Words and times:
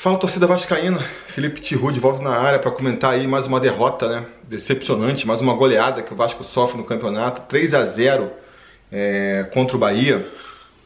Fala 0.00 0.16
torcida 0.16 0.46
vascaína, 0.46 1.06
Felipe 1.26 1.60
Tiru 1.60 1.92
de 1.92 2.00
volta 2.00 2.22
na 2.22 2.30
área 2.30 2.58
para 2.58 2.70
comentar 2.70 3.12
aí 3.12 3.26
mais 3.26 3.46
uma 3.46 3.60
derrota, 3.60 4.08
né? 4.08 4.26
Decepcionante, 4.44 5.26
mais 5.26 5.42
uma 5.42 5.52
goleada 5.52 6.02
que 6.02 6.10
o 6.10 6.16
Vasco 6.16 6.42
sofre 6.42 6.78
no 6.78 6.84
campeonato, 6.84 7.42
3 7.42 7.74
a 7.74 7.84
0 7.84 8.30
é, 8.90 9.46
contra 9.52 9.76
o 9.76 9.78
Bahia. 9.78 10.26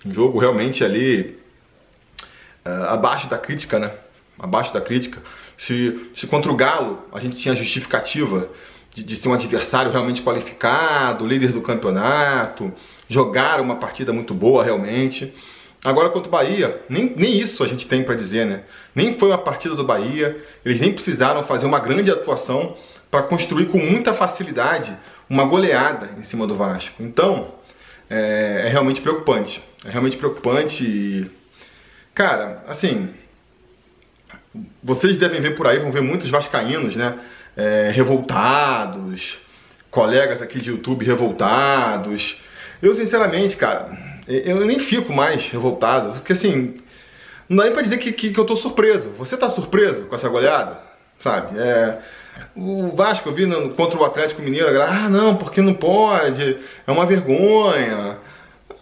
Um 0.04 0.12
jogo 0.12 0.40
realmente 0.40 0.82
ali 0.82 1.38
é, 2.64 2.71
abaixo 2.88 3.29
da 3.29 3.38
crítica, 3.38 3.78
né? 3.78 3.92
Abaixo 4.37 4.74
da 4.74 4.81
crítica. 4.81 5.22
Se, 5.56 6.10
se 6.17 6.26
contra 6.26 6.51
o 6.51 6.56
Galo 6.56 7.06
a 7.12 7.21
gente 7.21 7.37
tinha 7.37 7.54
justificativa 7.54 8.49
de, 8.92 9.04
de 9.04 9.15
ser 9.15 9.28
um 9.28 9.35
adversário 9.35 9.92
realmente 9.92 10.22
qualificado, 10.22 11.24
líder 11.24 11.53
do 11.53 11.62
campeonato, 11.62 12.72
jogar 13.08 13.60
uma 13.60 13.76
partida 13.76 14.12
muito 14.12 14.35
boa 14.35 14.65
realmente. 14.65 15.33
Agora 15.85 16.09
contra 16.09 16.28
o 16.28 16.30
Bahia, 16.30 16.80
nem, 16.88 17.12
nem 17.14 17.38
isso 17.38 17.62
a 17.62 17.69
gente 17.69 17.87
tem 17.87 18.02
para 18.02 18.14
dizer, 18.14 18.46
né? 18.46 18.62
Nem 18.95 19.12
foi 19.12 19.28
uma 19.28 19.37
partida 19.37 19.74
do 19.74 19.84
Bahia, 19.84 20.42
eles 20.64 20.80
nem 20.80 20.90
precisaram 20.90 21.45
fazer 21.45 21.66
uma 21.66 21.78
grande 21.78 22.10
atuação 22.10 22.74
para 23.10 23.22
construir 23.22 23.66
com 23.66 23.76
muita 23.76 24.14
facilidade 24.14 24.96
uma 25.28 25.45
goleada 25.45 26.10
em 26.18 26.23
cima 26.23 26.46
do 26.46 26.56
Vasco. 26.56 27.02
Então, 27.02 27.52
é, 28.09 28.62
é 28.64 28.68
realmente 28.70 29.02
preocupante. 29.02 29.62
É 29.84 29.90
realmente 29.90 30.16
preocupante 30.16 30.84
e. 30.84 31.30
Cara, 32.14 32.64
assim. 32.66 33.10
Vocês 34.82 35.18
devem 35.18 35.40
ver 35.40 35.56
por 35.56 35.66
aí, 35.66 35.80
vão 35.80 35.90
ver 35.92 36.01
muitos 36.01 36.30
vascaínos, 36.30 36.96
né? 36.96 37.18
É, 37.56 37.90
revoltados, 37.92 39.37
colegas 39.90 40.40
aqui 40.40 40.60
de 40.60 40.70
YouTube 40.70 41.04
revoltados. 41.04 42.40
Eu, 42.80 42.95
sinceramente, 42.95 43.56
cara, 43.56 43.90
eu 44.27 44.64
nem 44.64 44.78
fico 44.78 45.12
mais 45.12 45.48
revoltado, 45.48 46.12
porque 46.12 46.32
assim, 46.32 46.77
não 47.48 47.59
dá 47.59 47.65
nem 47.65 47.73
pra 47.73 47.82
dizer 47.82 47.98
que, 47.98 48.12
que, 48.12 48.32
que 48.32 48.41
eu 48.41 48.45
tô 48.45 48.56
surpreso. 48.56 49.10
Você 49.19 49.37
tá 49.37 49.51
surpreso 49.51 50.05
com 50.05 50.15
essa 50.15 50.28
goleada? 50.28 50.80
Sabe? 51.20 51.59
É, 51.59 51.98
o 52.57 52.95
Vasco, 52.95 53.29
eu 53.29 53.35
vi 53.35 53.46
no, 53.46 53.73
contra 53.74 53.98
o 53.98 54.04
Atlético 54.04 54.43
Mineiro, 54.43 54.80
ah, 54.82 55.09
não, 55.09 55.37
porque 55.37 55.60
não 55.60 55.74
pode, 55.74 56.59
é 56.87 56.90
uma 56.90 57.07
vergonha. 57.07 58.18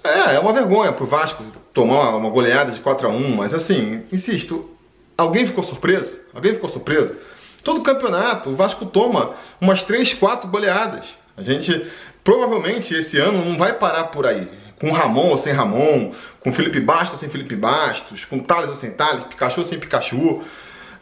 É, 0.05 0.37
é 0.37 0.39
uma 0.39 0.53
vergonha 0.53 0.93
pro 0.93 1.07
Vasco 1.07 1.45
tomar 1.73 2.17
uma 2.17 2.31
goleada 2.31 2.71
de 2.71 2.81
4 2.81 3.07
a 3.07 3.11
1 3.11 3.37
mas 3.37 3.55
assim, 3.55 4.03
insisto, 4.13 4.71
alguém 5.17 5.47
ficou 5.47 5.65
surpreso? 5.65 6.13
Alguém 6.35 6.55
ficou 6.55 6.71
surpreso? 6.71 7.15
Todo 7.63 7.83
campeonato, 7.83 8.51
o 8.51 8.57
Vasco 8.57 8.85
toma 8.87 9.35
umas 9.61 9.83
3, 9.83 10.15
4 10.15 10.49
goleadas. 10.49 11.07
A 11.37 11.43
gente 11.43 11.87
provavelmente 12.25 12.95
esse 12.95 13.19
ano 13.19 13.45
não 13.45 13.57
vai 13.57 13.73
parar 13.73 14.05
por 14.05 14.27
aí 14.27 14.49
com 14.83 14.91
Ramon 14.91 15.29
ou 15.29 15.39
sem 15.39 15.53
Ramon, 15.53 16.13
com 16.41 16.53
Felipe 16.53 16.81
Bastos 16.81 17.13
ou 17.13 17.19
sem 17.19 17.29
Felipe 17.29 17.55
Bastos, 17.55 18.25
com 18.25 18.41
Thales 18.41 18.69
ou 18.69 18.75
sem 18.75 18.91
Thales, 18.91 19.23
Pikachu 19.25 19.61
ou 19.61 19.67
sem 19.67 19.79
Pikachu. 19.79 20.43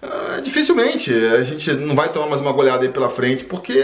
Uh, 0.03 0.42
dificilmente 0.42 1.12
a 1.12 1.42
gente 1.45 1.73
não 1.73 1.97
vai 1.97 2.11
tomar 2.12 2.27
mais 2.27 2.42
uma 2.42 2.53
goleada 2.53 2.83
aí 2.84 2.91
pela 2.91 3.08
frente, 3.08 3.42
porque, 3.45 3.83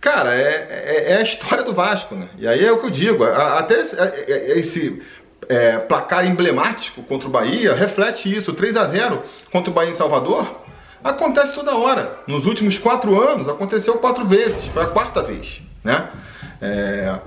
cara, 0.00 0.34
é, 0.34 0.68
é, 0.70 1.12
é, 1.12 1.16
a 1.18 1.22
história 1.22 1.62
do 1.62 1.74
Vasco, 1.74 2.14
né? 2.14 2.30
E 2.38 2.48
aí 2.48 2.64
é 2.64 2.72
o 2.72 2.78
que 2.78 2.86
eu 2.86 2.90
digo, 2.90 3.24
até 3.24 3.80
esse 4.56 5.02
é, 5.46 5.76
placar 5.76 6.26
emblemático 6.26 7.02
contra 7.02 7.28
o 7.28 7.30
Bahia 7.30 7.74
reflete 7.74 8.34
isso, 8.34 8.54
3 8.54 8.74
a 8.78 8.86
0 8.86 9.22
contra 9.52 9.70
o 9.70 9.74
Bahia 9.74 9.90
em 9.90 9.94
Salvador. 9.94 10.62
Acontece 11.04 11.54
toda 11.54 11.76
hora. 11.76 12.18
Nos 12.26 12.46
últimos 12.46 12.78
quatro 12.78 13.20
anos 13.20 13.48
aconteceu 13.50 13.98
quatro 13.98 14.24
vezes, 14.26 14.64
foi 14.64 14.82
a 14.82 14.86
quarta 14.86 15.22
vez, 15.22 15.60
né? 15.84 16.08
É, 16.60 17.18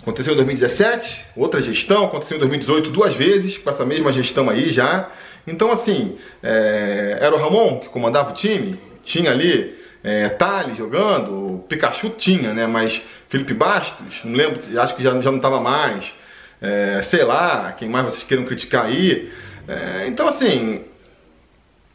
Aconteceu 0.00 0.32
em 0.32 0.36
2017, 0.36 1.26
outra 1.36 1.60
gestão, 1.60 2.04
aconteceu 2.04 2.36
em 2.36 2.40
2018 2.40 2.90
duas 2.90 3.14
vezes, 3.14 3.58
com 3.58 3.68
essa 3.68 3.84
mesma 3.84 4.12
gestão 4.12 4.48
aí 4.48 4.70
já. 4.70 5.10
Então, 5.46 5.70
assim, 5.70 6.16
é, 6.42 7.18
era 7.20 7.34
o 7.34 7.38
Ramon 7.38 7.80
que 7.80 7.88
comandava 7.88 8.30
o 8.30 8.34
time, 8.34 8.78
tinha 9.02 9.30
ali 9.30 9.76
é, 10.02 10.28
Thales 10.28 10.76
jogando, 10.76 11.64
Pikachu 11.68 12.10
tinha, 12.10 12.52
né? 12.52 12.66
Mas 12.66 13.02
Felipe 13.28 13.52
Bastos, 13.52 14.20
não 14.24 14.34
lembro, 14.34 14.60
acho 14.80 14.94
que 14.94 15.02
já, 15.02 15.10
já 15.20 15.30
não 15.30 15.38
estava 15.38 15.60
mais. 15.60 16.12
É, 16.60 17.02
sei 17.02 17.22
lá, 17.22 17.72
quem 17.72 17.88
mais 17.88 18.06
vocês 18.06 18.24
queiram 18.24 18.44
criticar 18.44 18.86
aí. 18.86 19.32
É, 19.66 20.06
então, 20.06 20.26
assim, 20.26 20.84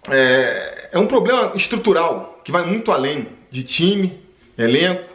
é, 0.09 0.90
é 0.92 1.00
um 1.00 1.08
problema 1.08 1.53
estrutural 1.56 2.42
que 2.44 2.52
vai 2.52 2.66
muito 2.66 2.92
além 2.92 3.28
de 3.50 3.63
time, 3.63 4.22
elenco, 4.58 5.09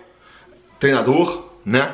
treinador, 0.78 1.50
né? 1.64 1.92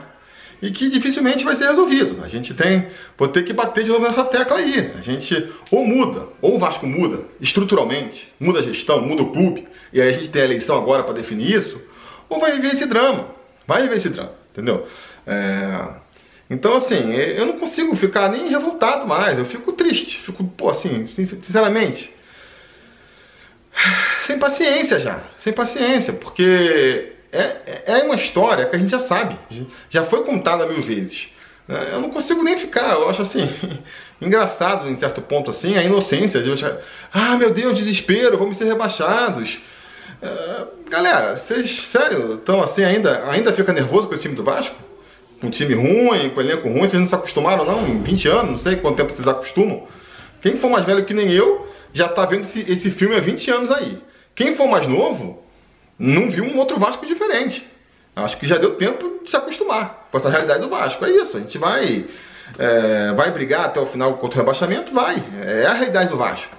E 0.64 0.70
que 0.70 0.88
dificilmente 0.88 1.44
vai 1.44 1.54
ser 1.54 1.66
resolvido. 1.66 2.24
A 2.24 2.28
gente 2.28 2.54
tem, 2.54 2.86
vou 3.18 3.28
ter 3.28 3.44
que 3.44 3.52
bater 3.52 3.84
de 3.84 3.90
novo 3.90 4.02
nessa 4.02 4.24
tecla 4.24 4.56
aí. 4.56 4.92
A 4.98 5.02
gente 5.02 5.52
ou 5.70 5.86
muda, 5.86 6.28
ou 6.40 6.56
o 6.56 6.58
Vasco 6.58 6.86
muda 6.86 7.20
estruturalmente, 7.38 8.32
muda 8.40 8.60
a 8.60 8.62
gestão, 8.62 9.02
muda 9.02 9.22
o 9.22 9.30
clube, 9.30 9.68
e 9.92 10.00
aí 10.00 10.08
a 10.08 10.12
gente 10.12 10.30
tem 10.30 10.40
a 10.40 10.46
eleição 10.46 10.78
agora 10.78 11.02
para 11.02 11.12
definir 11.12 11.54
isso, 11.54 11.78
ou 12.30 12.40
vai 12.40 12.52
viver 12.52 12.68
esse 12.68 12.86
drama. 12.86 13.28
Vai 13.66 13.82
viver 13.82 13.96
esse 13.96 14.08
drama, 14.08 14.32
entendeu? 14.52 14.88
É... 15.26 15.86
Então, 16.48 16.76
assim, 16.76 17.12
eu 17.12 17.44
não 17.44 17.58
consigo 17.58 17.94
ficar 17.94 18.30
nem 18.30 18.48
revoltado 18.48 19.06
mais, 19.06 19.38
eu 19.38 19.44
fico 19.44 19.70
triste, 19.72 20.18
fico, 20.18 20.44
pô, 20.44 20.70
assim, 20.70 21.06
sinceramente, 21.08 22.10
sem 24.24 24.38
paciência 24.38 24.98
já, 24.98 25.24
sem 25.36 25.52
paciência, 25.52 26.14
porque 26.14 27.13
é, 27.38 27.82
é 27.86 28.02
uma 28.04 28.14
história 28.14 28.66
que 28.66 28.76
a 28.76 28.78
gente 28.78 28.90
já 28.90 28.98
sabe, 28.98 29.38
já 29.90 30.04
foi 30.04 30.22
contada 30.24 30.66
mil 30.66 30.80
vezes. 30.80 31.30
Né? 31.66 31.88
Eu 31.92 32.00
não 32.00 32.10
consigo 32.10 32.42
nem 32.42 32.58
ficar, 32.58 32.92
eu 32.92 33.08
acho 33.08 33.22
assim, 33.22 33.50
engraçado 34.20 34.88
em 34.88 34.94
certo 34.94 35.20
ponto 35.20 35.50
assim, 35.50 35.76
a 35.76 35.82
inocência 35.82 36.42
de 36.42 36.52
achar, 36.52 36.78
ah 37.12 37.36
meu 37.36 37.50
Deus, 37.50 37.76
desespero, 37.76 38.38
vamos 38.38 38.56
ser 38.56 38.64
rebaixados. 38.64 39.58
É, 40.22 40.64
galera, 40.88 41.36
vocês, 41.36 41.88
sério, 41.88 42.34
estão 42.34 42.62
assim 42.62 42.84
ainda, 42.84 43.28
ainda 43.28 43.52
fica 43.52 43.72
nervoso 43.72 44.08
com 44.08 44.14
esse 44.14 44.22
time 44.22 44.34
do 44.34 44.44
Vasco? 44.44 44.76
Com 45.40 45.48
um 45.48 45.50
time 45.50 45.74
ruim, 45.74 46.30
com 46.30 46.40
elenco 46.40 46.68
ruim, 46.68 46.80
vocês 46.80 47.00
não 47.00 47.08
se 47.08 47.14
acostumaram 47.14 47.64
não? 47.64 47.86
Em 47.86 48.02
20 48.02 48.28
anos, 48.28 48.50
não 48.50 48.58
sei 48.58 48.76
quanto 48.76 48.96
tempo 48.96 49.12
vocês 49.12 49.26
acostumam. 49.26 49.86
Quem 50.40 50.56
for 50.56 50.70
mais 50.70 50.84
velho 50.84 51.04
que 51.04 51.12
nem 51.12 51.30
eu, 51.30 51.68
já 51.92 52.06
está 52.06 52.24
vendo 52.26 52.42
esse, 52.42 52.64
esse 52.70 52.90
filme 52.90 53.16
há 53.16 53.20
20 53.20 53.50
anos 53.50 53.70
aí. 53.70 53.98
Quem 54.34 54.54
for 54.54 54.66
mais 54.66 54.86
novo, 54.86 55.43
não 55.98 56.30
viu 56.30 56.44
um 56.44 56.58
outro 56.58 56.78
Vasco 56.78 57.06
diferente. 57.06 57.68
Acho 58.16 58.36
que 58.38 58.46
já 58.46 58.56
deu 58.56 58.76
tempo 58.76 59.20
de 59.24 59.30
se 59.30 59.36
acostumar 59.36 60.08
com 60.10 60.16
essa 60.16 60.30
realidade 60.30 60.60
do 60.60 60.68
Vasco. 60.68 61.04
É 61.04 61.10
isso, 61.10 61.36
a 61.36 61.40
gente 61.40 61.58
vai, 61.58 62.04
é, 62.58 63.12
vai 63.12 63.30
brigar 63.32 63.66
até 63.66 63.80
o 63.80 63.86
final 63.86 64.14
contra 64.14 64.38
o 64.38 64.40
rebaixamento? 64.40 64.92
Vai. 64.92 65.22
É 65.42 65.66
a 65.66 65.72
realidade 65.72 66.10
do 66.10 66.16
Vasco. 66.16 66.56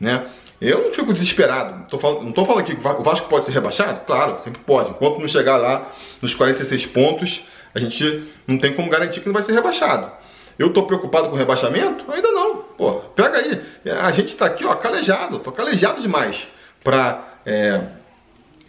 Né? 0.00 0.26
Eu 0.60 0.84
não 0.84 0.92
fico 0.92 1.12
desesperado. 1.12 1.86
Tô 1.88 1.98
falando, 1.98 2.22
não 2.22 2.30
estou 2.30 2.44
falando 2.44 2.64
que 2.64 2.72
o 2.72 3.02
Vasco 3.02 3.28
pode 3.28 3.44
ser 3.44 3.52
rebaixado? 3.52 4.00
Claro, 4.04 4.40
sempre 4.42 4.60
pode. 4.66 4.90
Enquanto 4.90 5.20
não 5.20 5.28
chegar 5.28 5.58
lá 5.58 5.92
nos 6.20 6.34
46 6.34 6.86
pontos, 6.86 7.46
a 7.74 7.78
gente 7.78 8.32
não 8.46 8.58
tem 8.58 8.74
como 8.74 8.90
garantir 8.90 9.20
que 9.20 9.26
não 9.26 9.34
vai 9.34 9.42
ser 9.42 9.52
rebaixado. 9.52 10.10
Eu 10.58 10.68
estou 10.68 10.86
preocupado 10.86 11.28
com 11.28 11.36
rebaixamento? 11.36 12.10
Ainda 12.10 12.32
não. 12.32 12.56
Pô, 12.56 12.94
pega 13.14 13.38
aí. 13.38 13.62
A 14.02 14.10
gente 14.10 14.28
está 14.30 14.46
aqui, 14.46 14.64
ó, 14.64 14.74
calejado. 14.74 15.38
Tô 15.38 15.52
calejado 15.52 16.00
demais 16.00 16.48
para 16.82 17.22
é, 17.44 17.80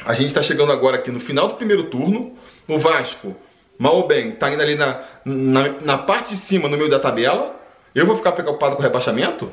a 0.05 0.13
gente 0.13 0.27
está 0.27 0.41
chegando 0.41 0.71
agora 0.71 0.97
aqui 0.97 1.11
no 1.11 1.19
final 1.19 1.47
do 1.47 1.55
primeiro 1.55 1.85
turno. 1.85 2.37
O 2.67 2.77
Vasco, 2.77 3.35
mal 3.77 3.95
ou 3.95 4.07
bem, 4.07 4.29
está 4.29 4.51
indo 4.51 4.61
ali 4.61 4.75
na, 4.75 4.99
na, 5.23 5.69
na, 5.81 5.97
parte 5.97 6.29
de 6.29 6.37
cima, 6.37 6.67
no 6.67 6.77
meio 6.77 6.89
da 6.89 6.99
tabela. 6.99 7.55
Eu 7.95 8.05
vou 8.05 8.15
ficar 8.15 8.33
preocupado 8.33 8.75
com 8.75 8.81
o 8.81 8.83
rebaixamento? 8.83 9.51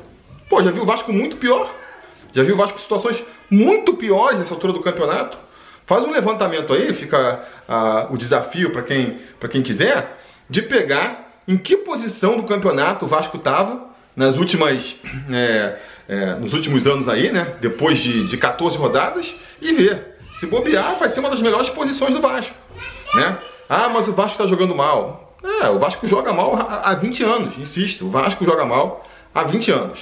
Pô, 0.49 0.61
já 0.61 0.71
vi 0.71 0.79
o 0.79 0.85
Vasco 0.85 1.11
muito 1.11 1.37
pior. 1.37 1.73
Já 2.33 2.43
vi 2.43 2.51
o 2.51 2.57
Vasco 2.57 2.77
em 2.77 2.81
situações 2.81 3.23
muito 3.49 3.95
piores 3.95 4.37
nessa 4.37 4.53
altura 4.53 4.73
do 4.73 4.81
campeonato. 4.81 5.37
Faz 5.85 6.03
um 6.03 6.11
levantamento 6.11 6.73
aí, 6.73 6.93
fica 6.93 7.43
uh, 7.69 8.13
o 8.13 8.17
desafio 8.17 8.71
para 8.71 8.81
quem, 8.81 9.19
quem 9.49 9.61
quiser, 9.61 10.17
de 10.49 10.61
pegar 10.61 11.41
em 11.47 11.57
que 11.57 11.77
posição 11.77 12.37
do 12.37 12.43
campeonato 12.43 13.05
o 13.05 13.07
Vasco 13.07 13.37
estava 13.37 13.87
nas 14.15 14.37
últimas, 14.37 14.99
é, 15.31 15.77
é, 16.07 16.25
nos 16.35 16.53
últimos 16.53 16.87
anos 16.87 17.07
aí, 17.07 17.31
né? 17.31 17.55
Depois 17.61 17.99
de, 17.99 18.25
de 18.25 18.37
14 18.37 18.77
rodadas 18.77 19.35
e 19.61 19.73
ver 19.73 20.14
se 20.39 20.45
bobear, 20.45 20.97
vai 20.97 21.09
ser 21.09 21.19
uma 21.19 21.29
das 21.29 21.41
melhores 21.41 21.69
posições 21.69 22.13
do 22.13 22.21
Vasco. 22.21 22.55
Né? 23.13 23.37
Ah, 23.69 23.89
mas 23.89 24.07
o 24.07 24.13
Vasco 24.13 24.33
está 24.33 24.47
jogando 24.47 24.75
mal. 24.75 25.37
É, 25.43 25.69
o 25.69 25.79
Vasco 25.79 26.07
joga 26.07 26.33
mal 26.33 26.55
há 26.55 26.93
20 26.95 27.23
anos, 27.23 27.57
insisto. 27.57 28.05
O 28.05 28.09
Vasco 28.09 28.43
joga 28.43 28.65
mal 28.65 29.05
há 29.33 29.43
20 29.43 29.71
anos. 29.71 29.99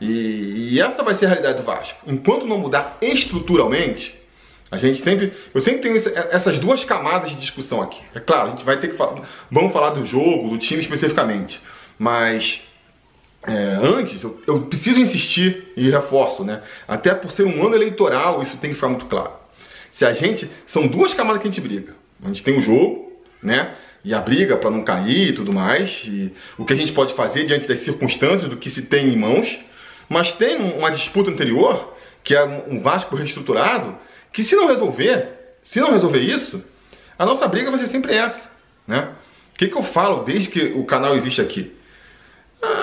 E, 0.00 0.72
e, 0.72 0.80
essa 0.80 1.02
vai 1.02 1.14
ser 1.14 1.26
a 1.26 1.28
realidade 1.28 1.58
do 1.58 1.64
Vasco. 1.64 1.98
Enquanto 2.06 2.46
não 2.46 2.58
mudar 2.58 2.96
estruturalmente, 3.00 4.18
a 4.70 4.76
gente 4.76 5.00
sempre. 5.00 5.32
Eu 5.54 5.62
sempre 5.62 5.80
tenho 5.80 5.96
essas 6.30 6.58
duas 6.58 6.84
camadas 6.84 7.30
de 7.30 7.36
discussão 7.36 7.80
aqui. 7.80 8.00
É 8.14 8.20
claro, 8.20 8.48
a 8.48 8.50
gente 8.50 8.64
vai 8.64 8.78
ter 8.78 8.88
que 8.88 8.96
falar. 8.96 9.22
Vamos 9.50 9.72
falar 9.72 9.90
do 9.90 10.04
jogo, 10.04 10.50
do 10.50 10.58
time 10.58 10.80
especificamente. 10.80 11.60
Mas 11.98 12.60
é, 13.46 13.78
antes, 13.82 14.22
eu, 14.22 14.40
eu, 14.46 14.62
preciso 14.62 15.00
insistir 15.00 15.72
e 15.76 15.90
reforço, 15.90 16.44
né? 16.44 16.62
Até 16.86 17.14
por 17.14 17.30
ser 17.30 17.44
um 17.44 17.64
ano 17.64 17.74
eleitoral, 17.74 18.42
isso 18.42 18.56
tem 18.56 18.70
que 18.70 18.74
ficar 18.74 18.88
muito 18.88 19.06
claro. 19.06 19.32
Se 19.98 20.04
a 20.04 20.14
gente. 20.14 20.48
São 20.64 20.86
duas 20.86 21.12
camadas 21.12 21.42
que 21.42 21.48
a 21.48 21.50
gente 21.50 21.60
briga. 21.60 21.92
A 22.22 22.28
gente 22.28 22.44
tem 22.44 22.56
o 22.56 22.62
jogo, 22.62 23.20
né? 23.42 23.74
E 24.04 24.14
a 24.14 24.20
briga 24.20 24.56
para 24.56 24.70
não 24.70 24.84
cair 24.84 25.30
e 25.30 25.32
tudo 25.32 25.52
mais. 25.52 26.04
E 26.06 26.32
o 26.56 26.64
que 26.64 26.72
a 26.72 26.76
gente 26.76 26.92
pode 26.92 27.14
fazer 27.14 27.46
diante 27.46 27.66
das 27.66 27.80
circunstâncias, 27.80 28.48
do 28.48 28.56
que 28.56 28.70
se 28.70 28.82
tem 28.82 29.08
em 29.08 29.16
mãos. 29.16 29.58
Mas 30.08 30.30
tem 30.30 30.56
uma 30.56 30.88
disputa 30.88 31.32
anterior, 31.32 31.96
que 32.22 32.32
é 32.32 32.44
um 32.44 32.80
Vasco 32.80 33.16
reestruturado, 33.16 33.98
que 34.32 34.44
se 34.44 34.54
não 34.54 34.68
resolver, 34.68 35.30
se 35.64 35.80
não 35.80 35.90
resolver 35.90 36.20
isso, 36.20 36.62
a 37.18 37.26
nossa 37.26 37.48
briga 37.48 37.68
vai 37.68 37.80
ser 37.80 37.88
sempre 37.88 38.14
essa, 38.14 38.52
né? 38.86 39.08
O 39.52 39.58
que, 39.58 39.66
que 39.66 39.76
eu 39.76 39.82
falo 39.82 40.22
desde 40.22 40.48
que 40.48 40.60
o 40.76 40.84
canal 40.84 41.16
existe 41.16 41.40
aqui? 41.40 41.72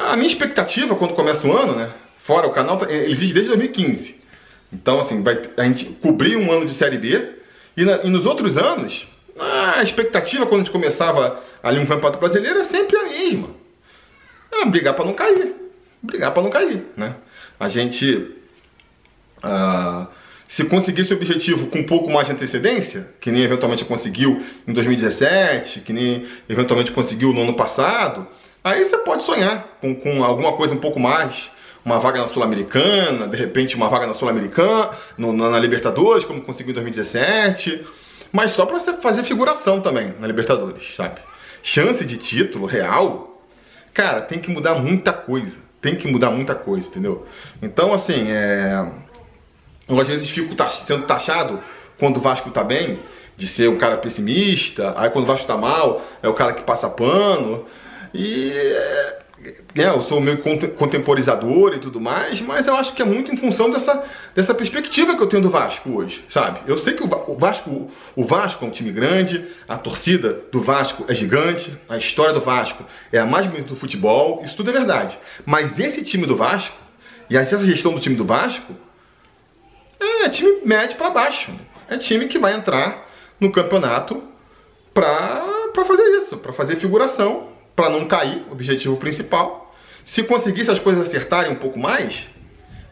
A 0.10 0.18
minha 0.18 0.28
expectativa 0.28 0.94
quando 0.94 1.14
começa 1.14 1.48
o 1.48 1.56
ano, 1.56 1.78
né? 1.78 1.94
Fora 2.22 2.46
o 2.46 2.52
canal, 2.52 2.78
ele 2.90 3.10
existe 3.10 3.34
desde 3.34 3.48
2015. 3.52 4.20
Então, 4.72 5.00
assim, 5.00 5.22
vai, 5.22 5.42
a 5.58 5.64
gente 5.64 5.86
cobrir 6.02 6.36
um 6.36 6.52
ano 6.52 6.66
de 6.66 6.74
Série 6.74 6.98
B. 6.98 7.36
E, 7.78 7.84
na, 7.84 8.04
e 8.04 8.10
nos 8.10 8.26
outros 8.26 8.58
anos, 8.58 9.08
a 9.40 9.84
expectativa 9.84 10.46
quando 10.46 10.62
a 10.62 10.64
gente 10.64 10.72
começava 10.72 11.42
ali 11.62 11.80
um 11.80 11.86
campeonato 11.86 12.20
brasileiro 12.20 12.60
é 12.60 12.64
sempre 12.64 12.98
a 12.98 13.04
mesma. 13.04 13.50
É 14.52 14.66
brigar 14.66 14.94
para 14.96 15.06
não 15.06 15.14
cair. 15.14 15.54
Brigar 16.02 16.34
para 16.34 16.44
não 16.44 16.50
cair, 16.50 16.84
né? 16.96 17.16
A 17.60 17.70
gente... 17.70 18.32
Uh, 19.44 20.08
se 20.48 20.64
conseguisse 20.66 21.14
o 21.14 21.18
objetivo 21.18 21.68
com 21.68 21.80
um 21.80 21.86
pouco 21.86 22.10
mais 22.10 22.28
de 22.28 22.34
antecedência, 22.34 23.10
que 23.20 23.32
nem 23.32 23.44
eventualmente 23.44 23.84
conseguiu 23.84 24.44
em 24.68 24.74
2017, 24.74 25.82
que 25.82 25.92
nem 25.92 26.26
eventualmente 26.48 26.92
conseguiu 26.92 27.34
no 27.34 27.42
ano 27.42 27.56
passado, 27.56 28.28
aí 28.64 28.84
você 28.84 28.98
pode 28.98 29.24
sonhar 29.24 29.78
com, 29.82 29.96
com 29.96 30.24
alguma 30.24 30.54
coisa 30.54 30.74
um 30.74 30.78
pouco 30.78 31.00
mais. 31.00 31.50
Uma 31.86 32.00
vaga 32.00 32.20
na 32.20 32.28
Sul-Americana, 32.28 33.28
de 33.28 33.38
repente 33.38 33.76
uma 33.76 33.88
vaga 33.88 34.08
na 34.08 34.14
Sul-Americana, 34.14 34.90
na 35.18 35.60
Libertadores, 35.60 36.26
como 36.26 36.42
conseguiu 36.42 36.72
em 36.72 36.74
2017. 36.74 37.86
Mas 38.32 38.52
só 38.52 38.66
para 38.66 38.80
fazer 38.80 39.24
figuração 39.24 39.80
também 39.80 40.14
na 40.20 40.26
Libertadores, 40.26 40.96
sabe? 40.96 41.22
Chance 41.62 42.04
de 42.04 42.18
título 42.18 42.66
real, 42.66 43.42
cara, 43.94 44.22
tem 44.22 44.40
que 44.40 44.50
mudar 44.50 44.76
muita 44.76 45.14
coisa. 45.14 45.64
Tem 45.80 45.96
que 45.96 46.08
mudar 46.08 46.32
muita 46.32 46.56
coisa, 46.56 46.88
entendeu? 46.88 47.28
Então, 47.62 47.94
assim, 47.94 48.32
é 48.32 48.84
eu 49.88 50.00
às 50.00 50.08
vezes 50.08 50.30
fico 50.30 50.56
sendo 50.70 51.06
taxado 51.06 51.62
quando 52.00 52.18
o 52.18 52.22
Vasco 52.22 52.50
tá 52.50 52.64
bem, 52.64 53.00
de 53.38 53.48
ser 53.48 53.70
um 53.70 53.78
cara 53.78 53.98
pessimista, 53.98 54.94
aí 54.98 55.10
quando 55.10 55.26
o 55.26 55.28
Vasco 55.28 55.46
tá 55.46 55.58
mal, 55.58 56.02
é 56.22 56.28
o 56.28 56.34
cara 56.34 56.54
que 56.54 56.64
passa 56.64 56.90
pano. 56.90 57.66
E 58.14 58.52
é, 58.52 59.20
né, 59.76 59.90
eu 59.90 60.02
sou 60.02 60.20
meio 60.22 60.40
contemporizador 60.40 61.74
e 61.74 61.80
tudo 61.80 62.00
mais, 62.00 62.42
mas 62.42 62.68
eu 62.68 62.76
acho 62.76 62.94
que 62.94 63.02
é 63.02 63.06
muito 63.06 63.32
em 63.32 63.38
função 63.38 63.70
dessa, 63.70 64.04
dessa 64.34 64.54
perspectiva 64.54 65.16
que 65.16 65.22
eu 65.22 65.28
tenho 65.28 65.44
do 65.44 65.50
Vasco 65.50 65.90
hoje, 65.90 66.24
sabe? 66.30 66.60
Eu 66.66 66.78
sei 66.78 66.94
que 66.94 67.04
o 67.04 67.38
Vasco, 67.38 67.92
o 68.16 68.26
Vasco 68.26 68.64
é 68.64 68.68
um 68.68 68.72
time 68.72 68.92
grande, 68.92 69.46
a 69.68 69.78
torcida 69.78 70.42
do 70.52 70.62
Vasco 70.62 71.06
é 71.08 71.16
gigante, 71.16 71.78
a 71.90 71.98
história 71.98 72.34
do 72.34 72.42
Vasco 72.42 72.86
é 73.12 73.20
a 73.20 73.26
mais 73.26 73.46
bonita 73.46 73.70
do 73.70 73.76
futebol, 73.76 74.42
isso 74.44 74.56
tudo 74.56 74.70
é 74.70 74.74
verdade. 74.74 75.18
Mas 75.46 75.80
esse 75.80 76.04
time 76.04 76.26
do 76.26 76.36
Vasco, 76.36 76.76
e 77.30 77.36
essa 77.36 77.64
gestão 77.64 77.94
do 77.94 78.00
time 78.00 78.16
do 78.16 78.26
Vasco, 78.26 78.74
é 80.00 80.30
time 80.30 80.62
médio 80.66 80.98
para 80.98 81.10
baixo. 81.10 81.52
É 81.88 81.98
time 81.98 82.28
que 82.28 82.40
vai 82.40 82.54
entrar 82.56 83.10
no 83.40 83.52
campeonato 83.52 84.24
para 84.94 85.86
fazer 85.86 86.04
isso, 86.18 86.38
para 86.38 86.54
fazer 86.54 86.78
figuração, 86.78 87.55
para 87.76 87.90
não 87.90 88.08
cair, 88.08 88.44
objetivo 88.52 88.98
principal. 88.98 89.76
Se 90.06 90.24
conseguisse 90.24 90.72
as 90.72 90.80
coisas 90.80 91.08
acertarem 91.08 91.52
um 91.52 91.56
pouco 91.56 91.78
mais, 91.78 92.30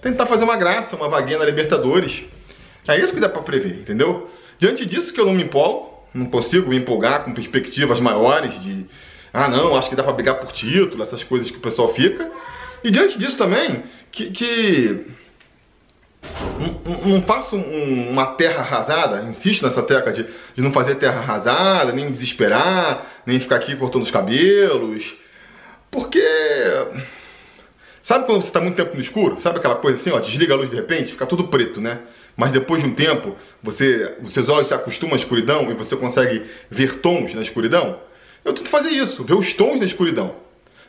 tentar 0.02 0.26
fazer 0.26 0.44
uma 0.44 0.58
graça, 0.58 0.96
uma 0.96 1.08
vaguinha 1.08 1.38
na 1.38 1.46
Libertadores. 1.46 2.24
É 2.88 3.00
isso 3.00 3.14
que 3.14 3.20
dá 3.20 3.30
para 3.30 3.42
prever, 3.42 3.80
entendeu? 3.80 4.30
Diante 4.60 4.86
disso 4.86 5.14
que 5.14 5.20
eu 5.20 5.26
não 5.26 5.34
me 5.34 5.44
empolgo, 5.44 6.04
não 6.14 6.26
consigo 6.26 6.70
me 6.70 6.78
empolgar 6.78 7.24
com 7.24 7.34
perspectivas 7.34 8.00
maiores 8.00 8.62
de 8.62 8.86
ah 9.34 9.48
não, 9.48 9.76
acho 9.76 9.90
que 9.90 9.96
dá 9.96 10.04
para 10.04 10.14
brigar 10.14 10.36
por 10.36 10.52
título, 10.52 11.02
essas 11.02 11.24
coisas 11.24 11.50
que 11.50 11.58
o 11.58 11.62
pessoal 11.62 11.92
fica. 11.92 12.32
E 12.84 12.92
diante 12.92 13.18
disso 13.18 13.36
também, 13.36 13.84
que, 14.12 14.30
que 14.30 15.08
não, 17.06 17.22
faço 17.24 17.56
um, 17.56 18.10
uma 18.10 18.26
terra 18.26 18.62
arrasada, 18.62 19.24
insisto 19.24 19.66
nessa 19.66 19.82
tecla 19.82 20.12
de, 20.12 20.24
de 20.24 20.62
não 20.62 20.72
fazer 20.72 20.96
terra 20.96 21.20
arrasada, 21.20 21.92
nem 21.92 22.12
desesperar, 22.12 23.06
nem 23.26 23.40
ficar 23.40 23.58
aqui 23.58 23.76
cortando 23.76 24.04
os 24.04 24.12
cabelos, 24.12 25.14
porque 25.92 26.24
sabe 28.02 28.26
quando 28.26 28.42
você 28.42 28.48
está 28.48 28.60
muito 28.60 28.76
tempo 28.76 28.96
no 28.96 29.02
escuro? 29.02 29.42
Sabe 29.42 29.60
aquela 29.60 29.76
coisa 29.76 30.00
assim, 30.00 30.12
ó, 30.12 30.20
desliga 30.20 30.54
a 30.54 30.58
luz 30.58 30.70
de 30.70 30.76
repente, 30.76 31.12
fica 31.12 31.26
tudo 31.26 31.46
preto, 31.46 31.80
né? 31.80 32.00
Mas 32.36 32.52
depois 32.52 32.82
de 32.82 32.90
um 32.90 32.94
tempo, 32.94 33.36
você, 33.62 34.18
os 34.24 34.34
seus 34.34 34.50
olhos 34.50 34.68
se 34.68 34.74
acostumam 34.74 35.14
à 35.14 35.18
escuridão 35.18 35.70
e 35.70 35.74
você 35.76 35.96
consegue 35.96 36.46
ver 36.70 37.00
tons 37.00 37.34
na 37.34 37.42
escuridão? 37.42 38.00
Eu 38.44 38.54
tento 38.54 38.70
fazer 38.70 38.90
isso, 38.90 39.24
ver 39.24 39.36
os 39.36 39.54
tons 39.54 39.80
na 39.80 39.86
escuridão. 39.86 40.36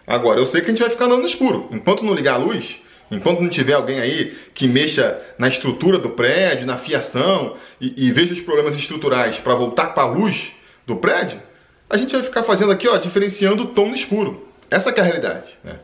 Agora, 0.06 0.40
eu 0.40 0.46
sei 0.46 0.60
que 0.60 0.66
a 0.66 0.70
gente 0.70 0.80
vai 0.80 0.90
ficar 0.90 1.04
andando 1.04 1.20
no 1.20 1.26
escuro. 1.26 1.68
Enquanto 1.70 2.04
não 2.04 2.14
ligar 2.14 2.34
a 2.34 2.38
luz, 2.38 2.78
Enquanto 3.10 3.40
não 3.40 3.48
tiver 3.48 3.74
alguém 3.74 4.00
aí 4.00 4.36
que 4.54 4.66
mexa 4.66 5.20
na 5.38 5.48
estrutura 5.48 5.98
do 5.98 6.10
prédio, 6.10 6.66
na 6.66 6.78
fiação 6.78 7.56
e, 7.80 8.08
e 8.08 8.12
veja 8.12 8.32
os 8.32 8.40
problemas 8.40 8.74
estruturais 8.74 9.36
para 9.36 9.54
voltar 9.54 9.94
para 9.94 10.04
a 10.04 10.06
luz 10.06 10.52
do 10.86 10.96
prédio, 10.96 11.40
a 11.88 11.96
gente 11.96 12.12
vai 12.12 12.22
ficar 12.22 12.42
fazendo 12.42 12.72
aqui, 12.72 12.88
ó, 12.88 12.96
diferenciando 12.96 13.64
o 13.64 13.66
tom 13.66 13.88
no 13.88 13.94
escuro. 13.94 14.48
Essa 14.70 14.90
é 14.90 15.00
a 15.00 15.02
realidade. 15.02 15.56
Né? 15.62 15.78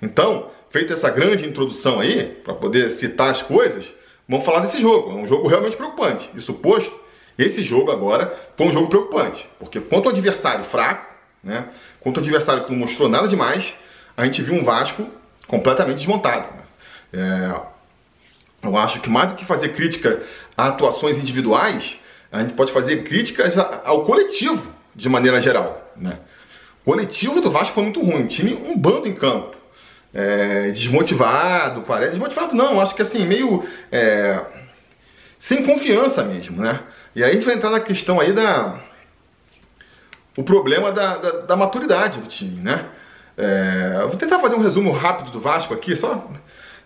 Então, 0.00 0.50
feita 0.70 0.92
essa 0.92 1.10
grande 1.10 1.46
introdução 1.46 2.00
aí, 2.00 2.24
para 2.44 2.54
poder 2.54 2.90
citar 2.92 3.30
as 3.30 3.42
coisas, 3.42 3.86
vamos 4.28 4.44
falar 4.44 4.60
desse 4.60 4.80
jogo. 4.80 5.10
É 5.10 5.14
um 5.14 5.26
jogo 5.26 5.48
realmente 5.48 5.76
preocupante. 5.76 6.30
Isso 6.34 6.52
posto, 6.54 6.92
esse 7.38 7.62
jogo 7.62 7.90
agora 7.90 8.32
foi 8.56 8.66
um 8.66 8.72
jogo 8.72 8.88
preocupante. 8.88 9.48
Porque 9.58 9.80
quanto 9.80 10.06
o 10.06 10.10
adversário 10.10 10.64
fraco, 10.64 11.06
né, 11.42 11.68
quanto 12.00 12.18
o 12.18 12.20
adversário 12.20 12.64
que 12.64 12.72
não 12.72 12.78
mostrou 12.78 13.08
nada 13.08 13.26
demais, 13.26 13.72
a 14.16 14.24
gente 14.24 14.42
viu 14.42 14.54
um 14.54 14.64
Vasco 14.64 15.08
completamente 15.46 15.98
desmontado. 15.98 16.57
É, 17.12 17.60
eu 18.62 18.76
acho 18.76 19.00
que 19.00 19.08
mais 19.08 19.30
do 19.30 19.36
que 19.36 19.44
fazer 19.44 19.70
crítica 19.70 20.22
a 20.56 20.68
atuações 20.68 21.18
individuais, 21.18 21.98
a 22.30 22.40
gente 22.40 22.54
pode 22.54 22.72
fazer 22.72 23.04
críticas 23.04 23.54
ao 23.56 24.04
coletivo 24.04 24.66
de 24.94 25.08
maneira 25.08 25.40
geral. 25.40 25.92
Né? 25.96 26.18
O 26.82 26.90
coletivo 26.90 27.40
do 27.40 27.50
Vasco 27.50 27.74
foi 27.74 27.84
muito 27.84 28.02
ruim, 28.02 28.24
o 28.24 28.28
time 28.28 28.54
um 28.54 28.76
bando 28.76 29.06
em 29.06 29.14
campo. 29.14 29.56
É, 30.12 30.70
desmotivado, 30.70 31.82
parece. 31.82 32.12
Desmotivado 32.12 32.56
não, 32.56 32.80
acho 32.80 32.94
que 32.94 33.02
assim, 33.02 33.26
meio. 33.26 33.64
É, 33.92 34.40
sem 35.38 35.64
confiança 35.64 36.24
mesmo, 36.24 36.60
né? 36.60 36.80
E 37.14 37.22
aí 37.22 37.30
a 37.30 37.34
gente 37.34 37.44
vai 37.44 37.54
entrar 37.54 37.70
na 37.70 37.80
questão 37.80 38.18
aí 38.18 38.32
da. 38.32 38.80
O 40.36 40.42
problema 40.42 40.90
da, 40.90 41.18
da, 41.18 41.30
da 41.40 41.56
maturidade 41.56 42.20
do 42.20 42.26
time, 42.26 42.60
né? 42.62 42.86
É, 43.36 44.00
vou 44.08 44.16
tentar 44.16 44.40
fazer 44.40 44.56
um 44.56 44.62
resumo 44.62 44.90
rápido 44.90 45.30
do 45.30 45.40
Vasco 45.40 45.74
aqui, 45.74 45.94
só 45.94 46.26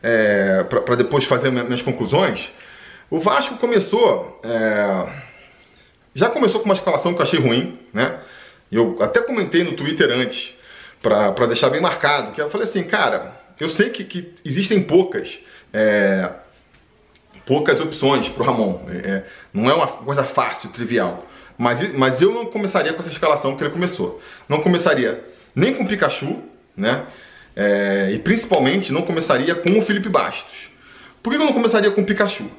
é, 0.03 0.65
para 0.65 0.97
depois 0.97 1.25
fazer 1.25 1.51
minhas 1.51 1.83
conclusões. 1.83 2.51
O 3.11 3.21
Vasco 3.21 3.57
começou. 3.57 4.41
É, 4.43 5.07
já 6.15 6.29
começou 6.29 6.61
com 6.61 6.67
uma 6.67 6.75
escalação 6.75 7.15
que 7.15 7.21
eu 7.21 7.23
achei 7.23 7.39
ruim, 7.39 7.79
né? 7.93 8.19
Eu 8.71 8.99
até 9.01 9.21
comentei 9.21 9.63
no 9.65 9.73
Twitter 9.73 10.11
antes, 10.11 10.55
para 11.01 11.47
deixar 11.47 11.71
bem 11.71 11.81
marcado, 11.81 12.33
que 12.33 12.41
eu 12.41 12.49
falei 12.49 12.67
assim, 12.67 12.83
cara, 12.83 13.33
eu 13.61 13.69
sei 13.69 13.91
que, 13.91 14.05
que 14.05 14.35
existem 14.45 14.83
poucas. 14.83 15.39
É, 15.73 16.31
poucas 17.45 17.81
opções 17.81 18.29
para 18.29 18.43
o 18.43 18.47
Ramon. 18.47 18.81
É, 18.89 18.97
é, 18.97 19.25
não 19.53 19.71
é 19.71 19.75
uma 19.75 19.87
coisa 19.87 20.25
fácil, 20.25 20.71
trivial. 20.71 21.27
Mas, 21.59 21.93
mas 21.93 22.21
eu 22.21 22.33
não 22.33 22.47
começaria 22.47 22.93
com 22.93 23.01
essa 23.01 23.11
escalação 23.11 23.57
que 23.57 23.63
ele 23.63 23.71
começou. 23.71 24.21
Não 24.49 24.61
começaria 24.61 25.23
nem 25.55 25.75
com 25.75 25.87
Pikachu, 25.87 26.43
né? 26.77 27.05
É, 27.55 28.11
e 28.13 28.19
principalmente 28.19 28.93
não 28.93 29.03
começaria 29.03 29.55
com 29.55 29.79
o 29.79 29.83
Felipe 29.83 30.09
Bastos. 30.09 30.71
Por 31.23 31.31
que 31.31 31.37
eu 31.37 31.45
não 31.45 31.53
começaria 31.53 31.91
com 31.91 32.01
o 32.01 32.05
Pikachu? 32.05 32.51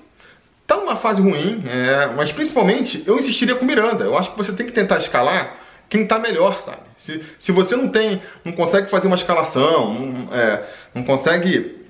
Tá 0.66 0.78
numa 0.78 0.96
fase 0.96 1.22
ruim, 1.22 1.64
é, 1.68 2.08
mas 2.16 2.32
principalmente 2.32 3.04
eu 3.06 3.20
insistiria 3.20 3.56
com 3.56 3.64
o 3.64 3.68
Miranda. 3.68 4.06
Eu 4.06 4.18
acho 4.18 4.32
que 4.32 4.38
você 4.38 4.54
tem 4.54 4.66
que 4.66 4.72
tentar 4.72 5.00
escalar 5.00 5.58
quem 5.90 6.08
tá 6.08 6.18
melhor, 6.18 6.62
sabe? 6.62 6.80
Se, 6.98 7.22
se 7.38 7.52
você 7.52 7.76
não 7.76 7.90
tem, 7.90 8.22
não 8.46 8.54
consegue 8.54 8.90
fazer 8.90 9.08
uma 9.08 9.16
escalação, 9.16 9.94
não, 9.94 10.34
é, 10.34 10.64
não 10.96 11.04
consegue. 11.04 11.84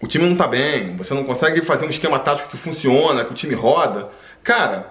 O 0.00 0.06
time 0.06 0.26
não 0.26 0.36
tá 0.36 0.46
bem, 0.46 0.96
você 0.96 1.12
não 1.14 1.24
consegue 1.24 1.62
fazer 1.62 1.84
um 1.84 1.90
esquema 1.90 2.18
tático 2.18 2.50
que 2.50 2.56
funciona, 2.56 3.24
que 3.24 3.32
o 3.32 3.34
time 3.34 3.54
roda, 3.54 4.08
cara, 4.44 4.86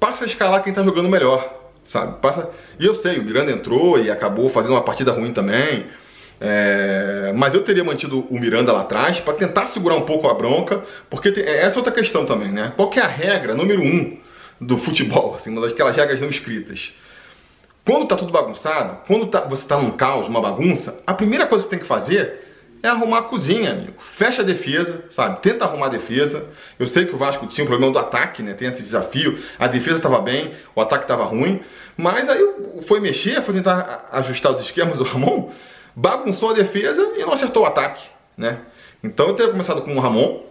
passa 0.00 0.24
a 0.24 0.26
escalar 0.26 0.62
quem 0.64 0.72
tá 0.72 0.82
jogando 0.82 1.08
melhor, 1.08 1.70
sabe? 1.86 2.20
Passa. 2.20 2.50
E 2.80 2.84
eu 2.84 2.96
sei, 2.96 3.18
o 3.18 3.22
Miranda 3.22 3.52
entrou 3.52 3.98
e 3.98 4.10
acabou 4.10 4.48
fazendo 4.48 4.72
uma 4.72 4.82
partida 4.82 5.12
ruim 5.12 5.32
também. 5.32 5.86
É, 6.40 7.32
mas 7.34 7.54
eu 7.54 7.62
teria 7.62 7.82
mantido 7.82 8.26
o 8.30 8.38
Miranda 8.38 8.72
lá 8.72 8.82
atrás 8.82 9.20
para 9.20 9.34
tentar 9.34 9.66
segurar 9.66 9.94
um 9.94 10.02
pouco 10.02 10.28
a 10.28 10.34
bronca, 10.34 10.82
porque 11.08 11.32
tem, 11.32 11.44
é, 11.44 11.62
essa 11.62 11.76
é 11.76 11.78
outra 11.78 11.92
questão 11.92 12.26
também, 12.26 12.52
né? 12.52 12.72
Qual 12.76 12.90
é 12.94 13.00
a 13.00 13.06
regra 13.06 13.54
número 13.54 13.82
um 13.82 14.18
do 14.60 14.76
futebol, 14.76 15.34
assim, 15.34 15.50
uma 15.50 15.66
daquelas 15.66 15.96
regras 15.96 16.20
não 16.20 16.28
escritas? 16.28 16.94
Quando 17.84 18.06
tá 18.06 18.16
tudo 18.16 18.32
bagunçado, 18.32 18.98
quando 19.06 19.26
tá, 19.28 19.40
você 19.42 19.66
tá 19.66 19.78
num 19.78 19.92
caos, 19.92 20.28
uma 20.28 20.40
bagunça, 20.40 20.98
a 21.06 21.14
primeira 21.14 21.46
coisa 21.46 21.64
que 21.64 21.70
você 21.70 21.76
tem 21.76 21.82
que 21.82 21.88
fazer 21.88 22.42
é 22.82 22.88
arrumar 22.88 23.18
a 23.18 23.22
cozinha, 23.22 23.72
amigo. 23.72 23.94
Fecha 23.98 24.42
a 24.42 24.44
defesa, 24.44 25.04
sabe? 25.10 25.40
Tenta 25.40 25.64
arrumar 25.64 25.86
a 25.86 25.90
defesa. 25.90 26.46
Eu 26.78 26.86
sei 26.86 27.04
que 27.04 27.14
o 27.14 27.18
Vasco 27.18 27.46
tinha 27.46 27.64
um 27.64 27.68
problema 27.68 27.92
do 27.92 27.98
ataque, 27.98 28.42
né? 28.42 28.54
Tem 28.54 28.68
esse 28.68 28.82
desafio. 28.82 29.38
A 29.58 29.66
defesa 29.66 29.96
estava 29.96 30.20
bem, 30.20 30.52
o 30.74 30.80
ataque 30.80 31.04
estava 31.04 31.24
ruim. 31.24 31.60
Mas 31.96 32.28
aí 32.28 32.40
foi 32.86 33.00
mexer, 33.00 33.42
foi 33.42 33.54
tentar 33.54 34.08
ajustar 34.12 34.52
os 34.52 34.60
esquemas 34.60 34.98
do 34.98 35.04
Ramon 35.04 35.50
bagunçou 35.96 36.50
a 36.50 36.52
defesa 36.52 37.14
e 37.16 37.22
não 37.22 37.32
acertou 37.32 37.62
o 37.62 37.66
ataque, 37.66 38.06
né? 38.36 38.60
Então 39.02 39.28
eu 39.28 39.34
teria 39.34 39.50
começado 39.50 39.80
com 39.80 39.96
o 39.96 39.98
Ramon, 39.98 40.42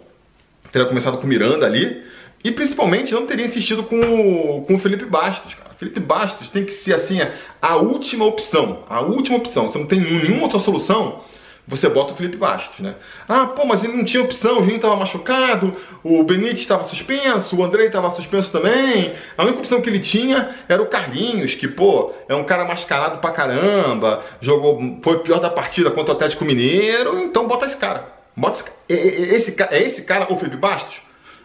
teria 0.72 0.88
começado 0.88 1.18
com 1.18 1.24
o 1.24 1.28
Miranda 1.28 1.68
ali, 1.68 2.04
e 2.44 2.52
principalmente 2.52 3.14
não 3.14 3.28
teria 3.28 3.46
insistido 3.46 3.84
com 3.84 4.00
o, 4.00 4.66
com 4.66 4.76
o 4.76 4.80
Felipe 4.80 5.06
Bastos, 5.06 5.54
cara. 5.54 5.72
Felipe 5.78 6.00
Bastos 6.00 6.50
tem 6.50 6.66
que 6.66 6.72
ser 6.72 6.94
assim 6.94 7.20
a 7.62 7.76
última 7.76 8.26
opção, 8.26 8.84
a 8.90 9.02
última 9.02 9.38
opção. 9.38 9.68
Você 9.68 9.78
não 9.78 9.86
tem 9.86 10.00
nenhuma 10.00 10.44
outra 10.44 10.60
solução, 10.60 11.22
você 11.68 11.90
bota 11.90 12.14
o 12.14 12.16
Felipe 12.16 12.38
Bastos, 12.38 12.80
né? 12.80 12.96
Ah, 13.28 13.48
pô, 13.48 13.66
mas 13.66 13.84
ele 13.84 13.98
não 13.98 14.06
tinha 14.06 14.22
opção, 14.22 14.58
o 14.58 14.60
Juninho 14.60 14.76
estava 14.76 14.96
machucado, 14.96 15.76
o 16.04 16.24
Benítez 16.24 16.60
estava 16.60 16.84
suspenso, 16.84 17.58
o 17.58 17.64
Andrei 17.64 17.88
estava 17.88 18.12
suspenso 18.12 18.52
também. 18.52 19.14
A 19.36 19.44
única 19.44 19.60
opção 19.60 19.82
que 19.82 19.90
ele 19.90 20.00
tinha 20.00 20.56
era 20.70 20.82
o 20.82 20.86
Carlinhos, 20.86 21.56
que, 21.56 21.68
pô, 21.68 22.14
é 22.30 22.36
um 22.36 22.44
cara 22.44 22.66
mascarado 22.66 23.18
pra 23.18 23.32
caramba, 23.32 24.24
jogou, 24.40 25.00
foi 25.04 25.20
pior 25.20 25.40
da 25.40 25.50
partida 25.50 25.90
contra 25.90 26.14
o 26.14 26.16
Atlético 26.16 26.46
Mineiro, 26.46 27.20
então 27.20 27.48
bota 27.48 27.66
esse 27.66 27.78
cara. 27.78 28.14
Bota 28.38 28.64
esse, 28.88 29.52
esse, 29.52 29.64
é 29.72 29.82
esse 29.82 30.04
cara 30.04 30.32
o 30.32 30.38
Felipe 30.38 30.58
Bastos? 30.58 30.98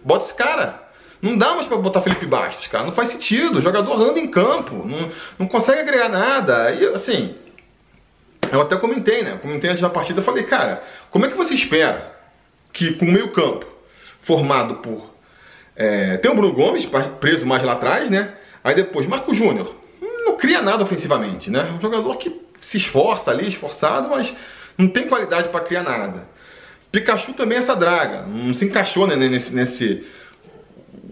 Bota 0.04 0.24
esse 0.24 0.34
cara. 0.34 0.90
Não 1.22 1.36
dá 1.36 1.54
mais 1.54 1.66
para 1.66 1.76
botar 1.76 2.00
Felipe 2.00 2.24
Bastos, 2.24 2.66
cara. 2.66 2.84
Não 2.84 2.92
faz 2.92 3.10
sentido. 3.10 3.58
O 3.58 3.62
jogador 3.62 3.92
anda 4.00 4.18
em 4.18 4.28
campo, 4.28 4.86
não, 4.86 5.10
não 5.38 5.46
consegue 5.46 5.80
agregar 5.80 6.08
nada. 6.08 6.70
E 6.72 6.84
assim, 6.94 7.34
eu 8.52 8.62
até 8.62 8.76
comentei, 8.76 9.22
né? 9.22 9.38
Comentei 9.40 9.70
antes 9.70 9.82
da 9.82 9.90
partida, 9.90 10.20
eu 10.20 10.24
falei, 10.24 10.44
cara, 10.44 10.82
como 11.10 11.26
é 11.26 11.28
que 11.28 11.36
você 11.36 11.54
espera 11.54 12.12
que 12.72 12.94
com 12.94 13.04
o 13.04 13.10
meio 13.10 13.30
campo 13.32 13.66
formado 14.20 14.76
por. 14.76 15.14
É, 15.74 16.16
tem 16.18 16.30
o 16.30 16.34
Bruno 16.34 16.52
Gomes 16.52 16.86
preso 17.20 17.46
mais 17.46 17.62
lá 17.62 17.72
atrás, 17.72 18.10
né? 18.10 18.34
Aí 18.62 18.74
depois 18.74 19.06
Marco 19.06 19.34
Júnior. 19.34 19.74
Não 20.00 20.36
cria 20.36 20.62
nada 20.62 20.82
ofensivamente, 20.82 21.50
né? 21.50 21.70
Um 21.76 21.80
jogador 21.80 22.16
que 22.16 22.40
se 22.60 22.76
esforça 22.76 23.30
ali, 23.30 23.48
esforçado, 23.48 24.08
mas 24.10 24.32
não 24.76 24.88
tem 24.88 25.08
qualidade 25.08 25.48
para 25.48 25.60
criar 25.60 25.82
nada. 25.82 26.28
Pikachu 26.92 27.32
também 27.32 27.56
é 27.56 27.60
essa 27.60 27.76
draga, 27.76 28.22
não 28.22 28.52
se 28.52 28.64
encaixou 28.64 29.06
né, 29.06 29.16
nesse, 29.16 29.54
nesse. 29.54 30.06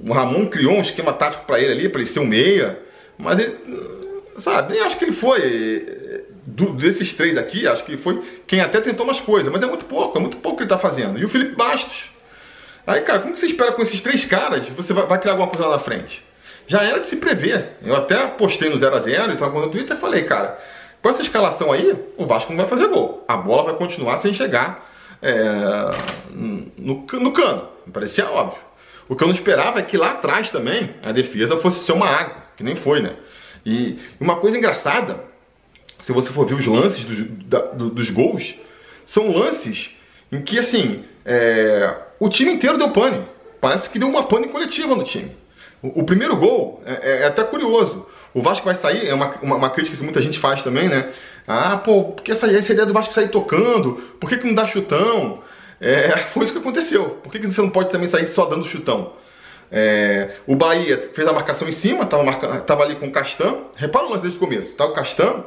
O 0.04 0.12
Ramon 0.12 0.46
criou 0.46 0.74
um 0.74 0.80
esquema 0.80 1.12
tático 1.12 1.44
para 1.46 1.60
ele 1.60 1.72
ali, 1.72 1.88
para 1.88 2.00
ele 2.00 2.10
ser 2.10 2.20
um 2.20 2.26
meia, 2.26 2.78
mas 3.16 3.38
ele, 3.38 3.56
sabe, 4.36 4.72
nem 4.72 4.82
acho 4.82 4.98
que 4.98 5.04
ele 5.04 5.12
foi 5.12 5.97
do, 6.48 6.72
desses 6.72 7.12
três 7.12 7.36
aqui, 7.36 7.66
acho 7.66 7.84
que 7.84 7.96
foi 7.96 8.22
quem 8.46 8.60
até 8.60 8.80
tentou 8.80 9.04
umas 9.04 9.20
coisas, 9.20 9.52
mas 9.52 9.62
é 9.62 9.66
muito 9.66 9.84
pouco, 9.84 10.16
é 10.16 10.20
muito 10.20 10.38
pouco 10.38 10.58
que 10.58 10.62
ele 10.62 10.72
está 10.72 10.78
fazendo. 10.78 11.18
E 11.18 11.24
o 11.24 11.28
Felipe 11.28 11.54
Bastos. 11.54 12.10
Aí, 12.86 13.02
cara, 13.02 13.18
como 13.18 13.34
que 13.34 13.40
você 13.40 13.46
espera 13.46 13.72
com 13.72 13.82
esses 13.82 14.00
três 14.00 14.24
caras 14.24 14.66
você 14.70 14.94
vai, 14.94 15.06
vai 15.06 15.18
criar 15.20 15.32
alguma 15.32 15.48
coisa 15.48 15.66
lá 15.66 15.76
na 15.76 15.78
frente? 15.78 16.24
Já 16.66 16.82
era 16.82 17.00
de 17.00 17.06
se 17.06 17.16
prever. 17.16 17.76
Eu 17.82 17.94
até 17.94 18.26
postei 18.26 18.70
no 18.70 18.76
0x0 18.76 19.28
e 19.28 19.32
estava 19.32 19.60
no 19.60 19.68
Twitter 19.68 19.96
e 19.96 20.00
falei, 20.00 20.24
cara, 20.24 20.58
com 21.02 21.10
essa 21.10 21.20
escalação 21.20 21.70
aí, 21.70 21.94
o 22.16 22.24
Vasco 22.24 22.50
não 22.50 22.58
vai 22.58 22.68
fazer 22.68 22.88
gol. 22.88 23.24
A 23.28 23.36
bola 23.36 23.64
vai 23.64 23.74
continuar 23.74 24.16
sem 24.16 24.32
chegar 24.32 24.90
é, 25.20 25.90
no, 26.30 27.06
no 27.12 27.32
cano. 27.32 27.68
Parecia 27.92 28.26
óbvio. 28.30 28.58
O 29.06 29.14
que 29.14 29.22
eu 29.22 29.28
não 29.28 29.34
esperava 29.34 29.78
é 29.80 29.82
que 29.82 29.96
lá 29.96 30.12
atrás 30.12 30.50
também 30.50 30.94
a 31.02 31.12
defesa 31.12 31.56
fosse 31.58 31.80
ser 31.80 31.92
uma 31.92 32.06
água, 32.06 32.36
que 32.56 32.62
nem 32.62 32.74
foi, 32.74 33.00
né? 33.00 33.16
E 33.64 33.98
uma 34.20 34.36
coisa 34.36 34.56
engraçada 34.56 35.27
se 35.98 36.12
você 36.12 36.30
for 36.30 36.46
ver 36.46 36.54
os 36.54 36.66
lances 36.66 37.04
dos, 37.04 37.28
da, 37.46 37.60
dos 37.60 38.10
gols, 38.10 38.54
são 39.04 39.32
lances 39.36 39.96
em 40.30 40.40
que, 40.42 40.58
assim, 40.58 41.04
é, 41.24 41.94
o 42.18 42.28
time 42.28 42.52
inteiro 42.52 42.78
deu 42.78 42.90
pane. 42.90 43.24
Parece 43.60 43.90
que 43.90 43.98
deu 43.98 44.08
uma 44.08 44.22
pane 44.22 44.48
coletiva 44.48 44.94
no 44.94 45.02
time. 45.02 45.36
O, 45.82 46.00
o 46.00 46.04
primeiro 46.04 46.36
gol 46.36 46.82
é, 46.84 46.92
é, 46.92 47.22
é, 47.22 47.26
até 47.26 47.42
curioso. 47.42 48.06
O 48.34 48.42
Vasco 48.42 48.64
vai 48.64 48.74
sair, 48.74 49.08
é 49.08 49.14
uma, 49.14 49.34
uma, 49.42 49.56
uma, 49.56 49.70
crítica 49.70 49.96
que 49.96 50.02
muita 50.02 50.20
gente 50.20 50.38
faz 50.38 50.62
também, 50.62 50.88
né? 50.88 51.10
Ah, 51.46 51.76
pô, 51.76 52.04
porque 52.12 52.30
essa, 52.30 52.46
essa 52.50 52.72
ideia 52.72 52.86
do 52.86 52.92
Vasco 52.92 53.14
sair 53.14 53.28
tocando? 53.28 53.94
Por 54.20 54.28
que, 54.28 54.36
que 54.36 54.46
não 54.46 54.54
dá 54.54 54.66
chutão? 54.66 55.42
É, 55.80 56.10
foi 56.32 56.44
isso 56.44 56.52
que 56.52 56.58
aconteceu. 56.58 57.18
Por 57.22 57.32
que, 57.32 57.38
que 57.38 57.50
você 57.50 57.60
não 57.60 57.70
pode 57.70 57.90
também 57.90 58.08
sair 58.08 58.26
só 58.26 58.44
dando 58.44 58.66
chutão? 58.66 59.14
É, 59.70 60.36
o 60.46 60.56
Bahia 60.56 61.10
fez 61.12 61.26
a 61.28 61.32
marcação 61.32 61.68
em 61.68 61.72
cima, 61.72 62.06
tava, 62.06 62.22
marca, 62.22 62.64
ali 62.82 62.96
com 62.96 63.06
o 63.06 63.12
Castan. 63.12 63.56
Repara 63.76 64.06
o 64.06 64.10
lance 64.10 64.22
desde 64.22 64.38
o 64.38 64.40
começo. 64.40 64.74
Tá 64.74 64.86
o 64.86 64.92
Castan, 64.92 65.44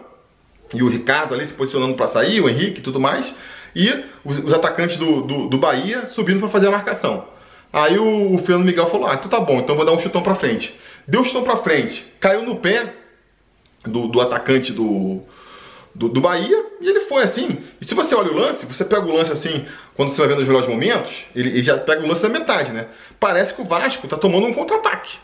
e 0.73 0.81
o 0.81 0.87
Ricardo 0.87 1.33
ali 1.33 1.45
se 1.45 1.53
posicionando 1.53 1.95
para 1.95 2.07
sair, 2.07 2.41
o 2.41 2.49
Henrique 2.49 2.79
e 2.79 2.83
tudo 2.83 2.99
mais, 2.99 3.33
e 3.75 3.89
os, 4.23 4.37
os 4.39 4.53
atacantes 4.53 4.97
do, 4.97 5.21
do, 5.21 5.47
do, 5.47 5.57
Bahia 5.57 6.05
subindo 6.05 6.39
para 6.39 6.49
fazer 6.49 6.67
a 6.67 6.71
marcação. 6.71 7.25
Aí 7.71 7.97
o, 7.97 8.35
o 8.35 8.37
Fernando 8.39 8.65
Miguel 8.65 8.87
falou: 8.87 9.07
Ah, 9.07 9.15
então 9.15 9.29
tá 9.29 9.39
bom, 9.39 9.59
então 9.59 9.75
vou 9.75 9.85
dar 9.85 9.93
um 9.93 9.99
chutão 9.99 10.21
para 10.21 10.35
frente. 10.35 10.77
Deu 11.07 11.21
um 11.21 11.23
chutão 11.23 11.43
para 11.43 11.57
frente, 11.57 12.05
caiu 12.19 12.43
no 12.43 12.57
pé 12.57 12.93
do, 13.83 14.07
do 14.07 14.21
atacante 14.21 14.71
do, 14.71 15.21
do, 15.95 16.09
do, 16.09 16.21
Bahia 16.21 16.65
e 16.79 16.87
ele 16.87 17.01
foi 17.01 17.23
assim. 17.23 17.59
E 17.79 17.85
se 17.85 17.95
você 17.95 18.13
olha 18.13 18.31
o 18.31 18.35
lance, 18.35 18.65
você 18.65 18.85
pega 18.85 19.01
o 19.01 19.13
lance 19.13 19.31
assim, 19.31 19.65
quando 19.95 20.09
você 20.09 20.17
vai 20.17 20.27
vendo 20.27 20.41
os 20.41 20.47
melhores 20.47 20.67
momentos, 20.67 21.25
ele, 21.35 21.49
ele 21.49 21.63
já 21.63 21.77
pega 21.77 22.03
o 22.03 22.07
lance 22.07 22.21
da 22.21 22.29
metade, 22.29 22.71
né? 22.71 22.87
Parece 23.19 23.53
que 23.53 23.61
o 23.61 23.65
Vasco 23.65 24.07
tá 24.07 24.17
tomando 24.17 24.47
um 24.47 24.53
contra-ataque. 24.53 25.17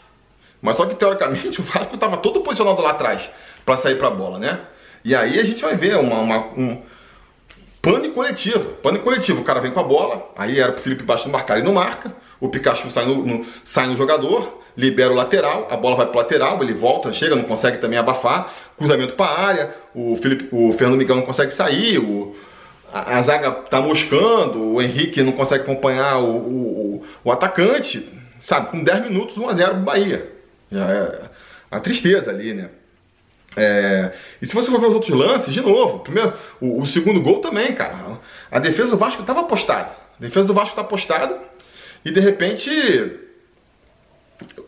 Mas 0.62 0.76
só 0.76 0.86
que 0.86 0.96
teoricamente 0.96 1.60
o 1.62 1.64
Vasco 1.64 1.96
estava 1.96 2.18
todo 2.18 2.42
posicionado 2.42 2.82
lá 2.82 2.92
atrás 2.92 3.30
para 3.66 3.78
sair 3.78 3.98
para 3.98 4.08
a 4.08 4.12
bola, 4.12 4.40
né? 4.40 4.60
E 5.08 5.16
aí 5.16 5.40
a 5.40 5.44
gente 5.46 5.62
vai 5.62 5.74
ver 5.78 5.96
uma, 5.96 6.20
uma, 6.20 6.38
um 6.48 6.82
pânico 7.82 8.14
coletivo. 8.14 8.74
Pânico 8.84 9.06
coletivo. 9.06 9.40
O 9.40 9.46
cara 9.46 9.62
vem 9.62 9.72
com 9.72 9.80
a 9.80 9.84
bola, 9.84 10.34
aí 10.38 10.60
era 10.60 10.74
pro 10.74 10.82
Felipe 10.82 11.02
Bastos 11.02 11.32
marcar, 11.32 11.56
ele 11.56 11.66
não 11.66 11.76
marca. 11.76 12.12
O 12.42 12.50
Pikachu 12.50 12.92
sai 12.92 13.06
no, 13.06 13.26
no, 13.26 13.46
sai 13.64 13.88
no 13.88 13.96
jogador, 13.96 14.62
libera 14.76 15.10
o 15.10 15.16
lateral, 15.16 15.66
a 15.72 15.78
bola 15.78 15.96
vai 15.96 16.08
pro 16.08 16.18
lateral, 16.18 16.62
ele 16.62 16.74
volta, 16.74 17.14
chega, 17.14 17.38
não 17.38 17.46
consegue 17.46 17.78
também 17.78 17.98
abafar. 17.98 18.54
Cruzamento 18.78 19.14
para 19.14 19.32
a 19.32 19.48
área, 19.48 19.76
o, 19.96 20.18
Felipe, 20.18 20.50
o 20.52 20.74
Fernando 20.74 20.98
Miguel 20.98 21.16
não 21.16 21.24
consegue 21.24 21.54
sair, 21.54 22.00
o, 22.00 22.36
a, 22.92 23.18
a, 23.18 23.22
zaga 23.22 23.52
tá 23.52 23.80
moscando, 23.80 24.62
o 24.74 24.82
Henrique 24.82 25.24
não 25.24 25.32
consegue 25.32 25.64
acompanhar 25.64 26.18
o, 26.18 26.36
o, 26.36 27.04
o 27.24 27.32
atacante. 27.32 28.10
Sabe, 28.42 28.72
com 28.72 28.84
10 28.84 29.04
minutos, 29.04 29.38
1x0 29.38 29.70
pro 29.70 29.80
Bahia. 29.80 30.30
Já 30.70 30.86
é 30.86 31.22
a 31.72 31.80
tristeza 31.80 32.30
ali, 32.30 32.54
né? 32.54 32.70
É, 33.58 34.14
e 34.40 34.46
se 34.46 34.54
você 34.54 34.70
for 34.70 34.80
ver 34.80 34.86
os 34.86 34.94
outros 34.94 35.12
lances, 35.18 35.52
de 35.52 35.62
novo, 35.62 36.00
primeiro, 36.00 36.32
o, 36.62 36.80
o 36.80 36.86
segundo 36.86 37.20
gol 37.20 37.42
também, 37.42 37.74
cara. 37.74 38.20
A 38.52 38.60
defesa 38.60 38.92
do 38.92 38.98
Vasco 38.98 39.22
estava 39.22 39.40
apostada. 39.40 39.90
A 39.90 40.22
defesa 40.22 40.48
do 40.48 40.54
Vasco 40.54 40.70
está 40.70 40.82
apostada 40.82 41.40
e 42.06 42.12
de 42.12 42.20
repente 42.20 42.70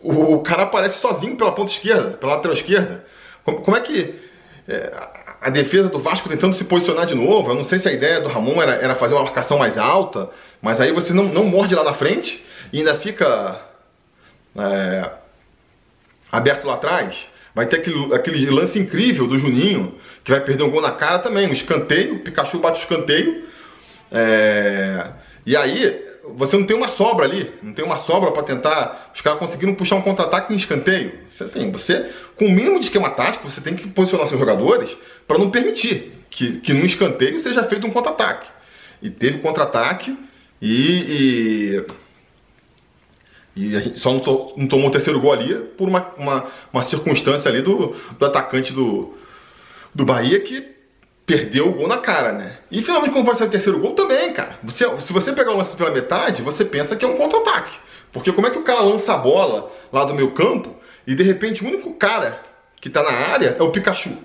o, 0.01 0.36
o, 0.36 0.39
cara 0.41 0.63
aparece 0.63 1.00
sozinho 1.00 1.36
pela 1.36 1.51
ponta 1.51 1.72
esquerda, 1.72 2.12
pela 2.12 2.36
lateral 2.36 2.58
esquerda. 2.58 3.05
Como, 3.46 3.62
como 3.62 3.77
é 3.77 3.81
que 3.81 4.15
é, 4.67 4.91
a 5.39 5.51
defesa 5.51 5.88
do 5.88 6.00
Vasco 6.00 6.27
tentando 6.27 6.55
se 6.55 6.63
posicionar 6.63 7.05
de 7.05 7.13
novo? 7.13 7.51
Eu 7.51 7.55
não 7.55 7.63
sei 7.63 7.77
se 7.77 7.88
a 7.88 7.91
ideia 7.91 8.19
do 8.19 8.27
Ramon 8.27 8.60
era, 8.60 8.74
era 8.74 8.96
fazer 8.96 9.13
uma 9.13 9.24
marcação 9.24 9.60
mais 9.60 9.77
alta, 9.77 10.31
mas 10.60 10.81
aí 10.81 10.91
você 10.91 11.13
não, 11.13 11.25
não 11.25 11.46
morde 11.46 11.75
lá 11.75 11.84
na 11.84 11.93
frente 11.93 12.43
e 12.74 12.79
ainda 12.79 12.96
fica 12.96 13.62
é, 14.58 15.12
aberto 16.31 16.65
lá 16.65 16.74
atrás. 16.74 17.29
Vai 17.60 17.68
ter 17.68 17.75
aquele, 17.75 18.16
aquele 18.16 18.50
lance 18.50 18.80
incrível 18.80 19.28
do 19.28 19.38
Juninho, 19.38 19.96
que 20.24 20.32
vai 20.32 20.39
perder 20.39 20.63
um 20.63 20.72
gol 20.72 20.82
na 20.82 20.94
cara 20.94 21.20
também, 21.20 21.46
um 21.46 21.51
escanteio, 21.51 22.16
o 22.16 22.20
Pikachu 22.20 22.58
bate 22.58 22.80
o 22.80 22.84
escanteio. 22.84 23.44
É... 24.10 25.08
E 25.46 25.58
aí, 25.58 26.01
você 26.38 26.58
não 26.58 26.66
tem 26.66 26.78
uma 26.78 26.88
sobra 26.88 27.25
ali, 27.25 27.51
não 27.62 27.74
tem 27.74 27.84
uma 27.84 27.98
sobra 27.98 28.32
para 28.32 28.44
tentar. 28.44 29.12
Os 29.13 29.20
caras 29.20 29.39
conseguiram 29.39 29.75
puxar 29.75 29.98
um 29.98 30.01
contra-ataque 30.01 30.54
em 30.54 30.56
escanteio. 30.56 31.12
Assim, 31.38 31.70
você, 31.70 32.10
com 32.38 32.46
o 32.46 32.50
mínimo 32.50 32.80
de 32.80 32.86
esquema 32.86 33.10
tático, 33.10 33.51
você 33.51 33.60
tem 33.60 33.75
que 33.75 33.89
posicionar 33.89 34.30
seus 34.30 34.39
jogadores 34.39 34.96
para 35.28 35.38
não 35.38 35.51
permitir 35.51 36.13
que, 36.30 36.62
que 36.62 36.72
num 36.74 36.86
escanteio 36.86 37.42
seja 37.42 37.62
feito 37.66 37.86
um 37.86 37.92
contra-ataque. 37.92 38.48
E 39.01 39.10
teve 39.10 39.39
contra-ataque 39.39 40.18
e, 40.62 41.75
e 41.75 41.86
e 43.60 43.75
a 43.75 43.82
gente 43.82 44.00
só 44.00 44.13
não, 44.13 44.22
tomou 44.68 44.88
o 44.88 44.92
terceiro 44.92 45.20
gol 45.20 45.34
ali 45.34 45.54
por 45.78 45.89
uma, 45.89 46.13
uma, 46.18 46.46
uma 46.72 46.82
circunstância 46.82 47.51
ali 47.51 47.62
do, 47.62 47.94
do 48.18 48.25
atacante 48.25 48.72
do, 48.72 49.13
do 49.94 50.06
Bahia 50.06 50.39
que 50.39 50.66
perdeu 51.25 51.68
o 51.68 51.74
gol 51.74 51.88
na 51.88 51.98
cara, 51.98 52.32
né? 52.32 52.60
E 52.72 52.82
finalmente, 52.82 53.12
quando 53.12 53.25
vai 53.25 53.36
sair 53.36 53.48
o 53.48 53.51
terceiro 53.51 53.78
gol, 53.80 53.92
também, 53.92 54.32
cara. 54.32 54.58
Você, 54.63 54.89
se 55.01 55.12
você 55.12 55.34
pegar 55.34 55.51
o 55.51 55.58
lance 55.58 55.75
pela 55.75 55.92
metade, 55.92 56.42
você 56.42 56.63
pensa 56.63 56.96
que 56.96 57.04
é 57.04 57.08
um 57.08 57.18
contra-ataque. 57.18 57.74
Porque 58.13 58.32
como 58.32 58.48
é 58.48 58.50
que 58.50 58.58
o 58.58 58.63
cara 58.63 58.80
lança 58.80 59.13
a 59.13 59.18
bola 59.18 59.70
lá 59.92 60.06
do 60.06 60.16
meu 60.16 60.32
campo 60.32 60.74
e 61.06 61.13
de 61.13 61.22
repente 61.22 61.62
o 61.62 61.68
único 61.68 61.94
cara 61.96 62.42
que 62.80 62.89
tá 62.89 63.04
na 63.04 63.12
área 63.12 63.58
é 63.60 63.62
o 63.62 63.72
Pikachu? 63.72 64.18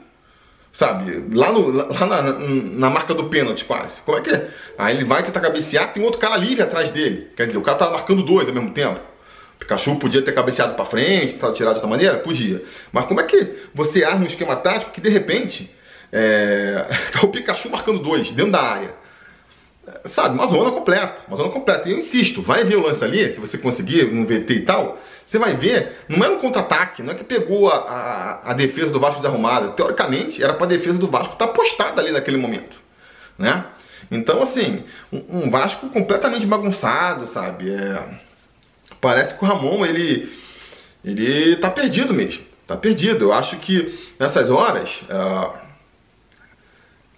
Sabe? 0.72 1.24
Lá, 1.36 1.50
no, 1.50 1.70
lá 1.70 2.06
na, 2.06 2.22
na, 2.22 2.32
na 2.38 2.90
marca 2.90 3.12
do 3.12 3.24
pênalti, 3.24 3.64
quase. 3.64 4.00
Como 4.02 4.16
é 4.16 4.20
que 4.20 4.30
é? 4.30 4.48
Aí 4.78 4.94
ele 4.94 5.04
vai 5.04 5.24
tentar 5.24 5.40
cabecear, 5.40 5.92
tem 5.92 6.04
outro 6.04 6.20
cara 6.20 6.36
livre 6.36 6.62
atrás 6.62 6.92
dele. 6.92 7.32
Quer 7.36 7.46
dizer, 7.46 7.58
o 7.58 7.62
cara 7.62 7.78
tá 7.78 7.90
marcando 7.90 8.22
dois 8.22 8.48
ao 8.48 8.54
mesmo 8.54 8.70
tempo. 8.70 9.00
Pikachu 9.58 9.96
podia 9.96 10.22
ter 10.22 10.32
cabeceado 10.32 10.74
para 10.74 10.84
frente, 10.84 11.34
tirado 11.36 11.54
de 11.54 11.64
outra 11.64 11.86
maneira? 11.86 12.18
Podia. 12.18 12.62
Mas 12.92 13.06
como 13.06 13.20
é 13.20 13.24
que 13.24 13.54
você 13.74 14.04
arma 14.04 14.24
um 14.24 14.26
esquema 14.26 14.56
tático 14.56 14.90
que 14.92 15.00
de 15.00 15.08
repente 15.08 15.70
é... 16.12 16.86
tá 17.12 17.20
o 17.22 17.28
Pikachu 17.28 17.70
marcando 17.70 18.00
dois 18.00 18.30
dentro 18.32 18.52
da 18.52 18.62
área? 18.62 19.04
Sabe, 20.06 20.34
uma 20.34 20.46
zona 20.46 20.70
completa, 20.70 21.22
uma 21.28 21.36
zona 21.36 21.50
completa. 21.50 21.88
E 21.88 21.92
eu 21.92 21.98
insisto, 21.98 22.40
vai 22.40 22.64
ver 22.64 22.76
o 22.76 22.82
lance 22.82 23.04
ali, 23.04 23.30
se 23.30 23.38
você 23.38 23.58
conseguir 23.58 24.04
no 24.04 24.24
VT 24.24 24.54
e 24.54 24.60
tal, 24.60 24.98
você 25.26 25.38
vai 25.38 25.54
ver, 25.54 26.04
não 26.08 26.24
era 26.24 26.32
um 26.32 26.38
contra-ataque, 26.38 27.02
não 27.02 27.12
é 27.12 27.14
que 27.14 27.24
pegou 27.24 27.68
a, 27.68 27.76
a, 27.76 28.50
a, 28.50 28.54
defesa 28.54 28.90
do 28.90 28.98
Vasco 28.98 29.20
desarrumada. 29.20 29.68
Teoricamente, 29.68 30.42
era 30.42 30.54
para 30.54 30.64
a 30.64 30.68
defesa 30.68 30.96
do 30.98 31.10
Vasco 31.10 31.34
estar 31.34 31.48
tá 31.48 31.52
postada 31.52 32.00
ali 32.00 32.10
naquele 32.12 32.38
momento, 32.38 32.76
né? 33.38 33.64
Então, 34.10 34.42
assim, 34.42 34.84
um, 35.12 35.40
um 35.44 35.50
Vasco 35.50 35.88
completamente 35.88 36.46
bagunçado, 36.46 37.26
sabe? 37.26 37.70
É, 37.70 38.02
parece 39.04 39.34
que 39.36 39.44
o 39.44 39.46
Ramon, 39.46 39.84
ele, 39.84 40.32
ele 41.04 41.56
tá 41.56 41.70
perdido 41.70 42.14
mesmo. 42.14 42.42
Tá 42.66 42.74
perdido. 42.74 43.26
Eu 43.26 43.32
acho 43.34 43.58
que 43.58 43.98
nessas 44.18 44.48
horas. 44.48 45.02
Uh, 45.02 45.64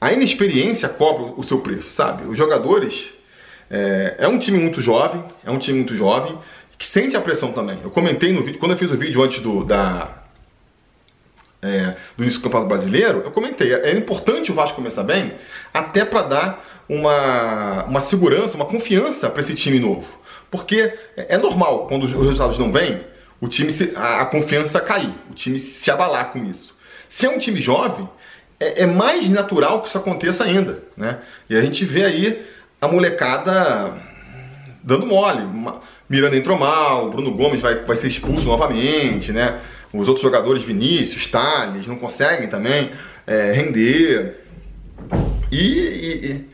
a 0.00 0.12
inexperiência 0.12 0.88
cobra 0.88 1.33
o 1.37 1.45
seu 1.45 1.61
preço, 1.61 1.90
sabe? 1.93 2.26
Os 2.26 2.37
jogadores. 2.37 3.11
É, 3.69 4.16
é, 4.19 4.28
um 4.28 4.38
time 4.38 4.59
muito 4.59 4.81
jovem, 4.81 5.25
é 5.45 5.50
um 5.50 5.59
time 5.59 5.78
muito 5.78 5.97
jovem, 5.97 6.38
que 6.78 6.87
sente 6.87 7.16
a 7.16 7.21
pressão 7.21 7.52
também. 7.52 7.81
Eu 7.83 7.90
comentei 7.90 8.33
no 8.33 8.43
vídeo, 8.43 8.61
quando 8.61 8.73
eu 8.73 8.78
fiz 8.78 8.90
o 8.93 8.97
vídeo 8.97 9.21
antes 9.21 9.40
do, 9.40 9.64
da, 9.64 10.23
é, 11.61 11.97
do 12.16 12.23
início 12.23 12.38
do 12.38 12.45
Campeonato 12.45 12.69
Brasileiro, 12.69 13.23
eu 13.25 13.33
comentei, 13.33 13.75
é 13.75 13.97
importante 13.97 14.52
o 14.52 14.55
Vasco 14.55 14.76
começar 14.76 15.02
bem, 15.02 15.33
até 15.75 16.05
para 16.05 16.23
dar 16.23 16.85
uma, 16.88 17.85
uma 17.87 18.00
segurança, 18.00 18.55
uma 18.55 18.66
confiança 18.66 19.28
para 19.28 19.40
esse 19.40 19.57
time 19.57 19.81
novo. 19.81 20.07
Porque 20.56 20.92
é, 21.16 21.34
é 21.34 21.38
normal, 21.38 21.86
quando 21.86 22.04
os 22.04 22.12
resultados 22.12 22.58
não 22.58 22.72
vêm, 22.72 23.00
o 23.40 23.48
time 23.48 23.72
se, 23.72 23.92
a, 23.94 24.22
a, 24.22 24.26
confiança 24.26 24.80
cair, 24.80 25.12
o 25.30 25.34
time 25.34 25.58
se 25.58 25.90
abalar 25.90 26.32
com 26.32 26.44
isso. 26.44 26.75
Se 27.08 27.26
é 27.26 27.30
um 27.30 27.38
time 27.38 27.60
jovem, 27.60 28.08
é, 28.58 28.82
é, 28.82 28.86
mais 28.86 29.28
natural 29.28 29.82
que 29.82 29.88
isso 29.88 29.98
aconteça 29.98 30.44
ainda, 30.44 30.82
né? 30.96 31.18
E 31.48 31.56
a 31.56 31.60
gente 31.60 31.84
vê 31.84 32.04
aí 32.04 32.46
a 32.80 32.88
molecada 32.88 33.92
dando 34.82 35.06
mole. 35.06 35.42
Miranda 36.08 36.36
entrou 36.36 36.58
mal, 36.58 37.10
Bruno 37.10 37.32
Gomes 37.32 37.60
vai, 37.60 37.76
vai 37.76 37.96
ser 37.96 38.08
expulso 38.08 38.46
novamente, 38.46 39.32
né? 39.32 39.60
Os 39.92 40.08
outros 40.08 40.22
jogadores, 40.22 40.62
Vinícius, 40.62 41.26
Thales, 41.26 41.86
não 41.86 41.96
conseguem 41.96 42.48
também 42.48 42.92
é, 43.26 43.52
render. 43.52 44.44
E, 45.50 45.56
e, 45.56 46.26
e, 46.26 46.46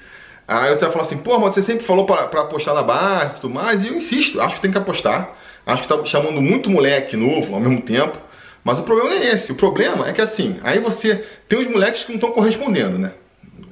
aí 0.47 0.75
você 0.75 0.81
vai 0.81 0.93
falar 0.93 1.05
assim, 1.05 1.19
pô, 1.19 1.39
mas 1.39 1.55
você 1.55 1.63
sempre 1.63 1.85
falou 1.85 2.05
para 2.05 2.25
apostar 2.25 2.75
na 2.75 2.83
base 2.83 3.35
e 3.35 3.41
tudo 3.41 3.55
mais, 3.55 3.83
e 3.83 3.89
eu 3.89 3.95
insisto, 3.95 4.41
acho 4.41 4.57
que 4.57 4.63
tem 4.63 4.71
que 4.71 4.79
apostar. 4.79 5.37
Acho 5.65 5.83
que 5.83 5.89
tá 5.89 6.05
chamando 6.05 6.43
muito 6.43 6.69
moleque 6.69 7.17
novo 7.17 7.55
ao 7.55 7.61
mesmo 7.61 7.81
tempo. 7.83 8.19
Mas 8.65 8.79
o 8.79 8.83
problema 8.83 9.11
não 9.11 9.17
é 9.17 9.29
esse. 9.31 9.53
O 9.53 9.55
problema 9.55 10.09
é 10.09 10.13
que 10.13 10.21
assim, 10.21 10.59
aí 10.63 10.79
você 10.79 11.25
tem 11.49 11.59
os 11.59 11.69
moleques 11.69 12.05
que 12.05 12.11
não 12.11 12.17
estão 12.17 12.33
correspondendo, 12.33 12.99
né? 12.99 13.13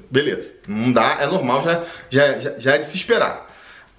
Beleza. 0.09 0.51
Não 0.67 0.91
dá, 0.91 1.17
é 1.21 1.25
normal, 1.25 1.63
já, 1.63 1.83
já, 2.09 2.39
já, 2.39 2.59
já 2.59 2.75
é 2.75 2.77
de 2.77 2.85
se 2.85 2.97
esperar. 2.97 3.49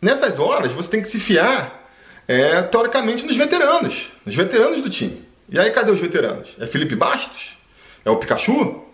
Nessas 0.01 0.39
horas, 0.39 0.73
você 0.73 0.91
tem 0.91 1.03
que 1.03 1.09
se 1.09 1.19
fiar, 1.19 1.89
é, 2.27 2.61
teoricamente, 2.63 3.25
nos 3.25 3.37
veteranos. 3.37 4.11
Nos 4.25 4.35
veteranos 4.35 4.83
do 4.83 4.91
time. 4.91 5.23
E 5.49 5.59
aí, 5.59 5.71
cadê 5.71 5.91
os 5.91 6.01
veteranos? 6.01 6.57
É 6.59 6.67
Felipe 6.67 6.95
Bastos? 6.95 7.57
É 8.05 8.11
o 8.11 8.17
Pikachu? 8.17 8.85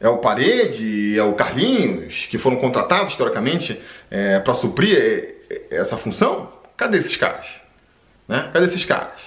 É 0.00 0.08
o 0.08 0.18
Parede? 0.18 1.18
É 1.18 1.22
o 1.22 1.34
Carlinhos? 1.34 2.26
Que 2.26 2.38
foram 2.38 2.56
contratados, 2.56 3.14
teoricamente, 3.14 3.80
é, 4.10 4.40
para 4.40 4.54
suprir 4.54 5.36
essa 5.70 5.96
função? 5.96 6.50
Cadê 6.76 6.98
esses 6.98 7.16
caras? 7.16 7.46
Né? 8.26 8.48
Cadê 8.52 8.64
esses 8.64 8.84
caras? 8.84 9.20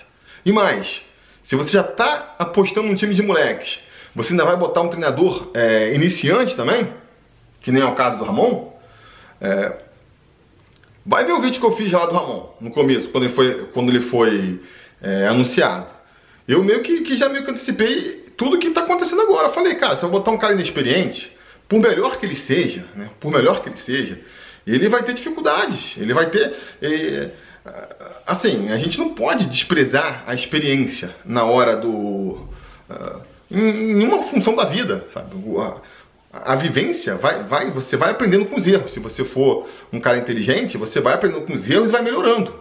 E 0.44 0.51
mais, 0.51 1.03
se 1.44 1.56
você 1.56 1.72
já 1.72 1.82
está 1.82 2.36
apostando 2.39 2.88
num 2.88 2.96
time 2.96 3.13
de 3.13 3.22
moleques, 3.22 3.82
você 4.15 4.34
ainda 4.34 4.46
vai 4.46 4.56
botar 4.56 4.82
um 4.82 4.89
treinador 4.89 5.51
é, 5.53 5.94
iniciante 5.94 6.56
também, 6.56 6.88
que 7.62 7.72
nem 7.72 7.82
é 7.82 7.86
o 7.86 7.96
caso 7.96 8.18
do 8.18 8.24
Ramon. 8.24 8.74
É, 9.39 9.74
vai 11.06 11.25
ver 11.25 11.34
o 11.34 11.42
vídeo 11.42 11.60
que 11.60 11.65
eu 11.65 11.74
fiz 11.74 11.92
lá 11.92 12.06
do 12.06 12.13
Ramon, 12.13 12.56
no 12.60 12.72
começo, 12.72 13.10
quando 13.10 13.25
ele 13.25 13.34
foi, 13.34 13.65
quando 13.74 13.89
ele 13.89 14.01
foi 14.01 14.62
é, 15.01 15.27
anunciado. 15.27 15.88
Eu 16.48 16.63
meio 16.63 16.82
que, 16.82 17.01
que, 17.01 17.18
já 17.18 17.30
meio 17.30 17.46
que 17.46 17.51
antecipei 17.51 18.23
tudo 18.37 18.59
que 18.59 18.67
está 18.67 18.81
acontecendo 18.81 19.21
agora. 19.21 19.47
Eu 19.47 19.53
falei, 19.53 19.75
cara, 19.75 19.95
se 19.95 20.03
eu 20.03 20.09
botar 20.09 20.31
um 20.31 20.37
cara 20.37 20.53
inexperiente, 20.53 21.35
por 21.67 21.79
melhor 21.79 22.17
que 22.17 22.25
ele 22.25 22.35
seja, 22.35 22.85
né, 22.95 23.09
por 23.19 23.31
melhor 23.31 23.61
que 23.61 23.69
ele 23.69 23.77
seja, 23.77 24.19
ele 24.65 24.87
vai 24.87 25.03
ter 25.03 25.13
dificuldades, 25.13 25.95
ele 25.97 26.13
vai 26.13 26.29
ter... 26.29 26.53
É, 26.81 27.31
assim, 28.25 28.71
a 28.71 28.77
gente 28.77 28.97
não 28.97 29.13
pode 29.13 29.45
desprezar 29.45 30.23
a 30.27 30.33
experiência 30.33 31.15
na 31.25 31.43
hora 31.43 31.75
do. 31.75 32.48
Uh, 32.89 33.22
em, 33.50 34.01
em, 34.01 34.03
uma 34.03 34.24
função 34.24 34.55
da 34.55 34.65
vida, 34.65 35.05
sabe? 35.13 35.35
A, 36.31 36.53
a, 36.53 36.55
vivência 36.55 37.15
vai, 37.15 37.43
vai, 37.43 37.72
você 37.72 37.96
vai 37.96 38.11
aprendendo 38.11 38.46
com 38.46 38.57
os 38.57 38.67
erros. 38.67 38.93
Se 38.93 39.00
você 39.00 39.24
for 39.24 39.69
um 39.91 40.00
cara 40.00 40.17
inteligente, 40.17 40.77
você 40.77 41.00
vai 41.00 41.13
aprendendo 41.13 41.46
com 41.46 41.53
os 41.53 41.69
erros 41.69 41.89
e 41.89 41.91
vai 41.91 42.01
melhorando. 42.01 42.53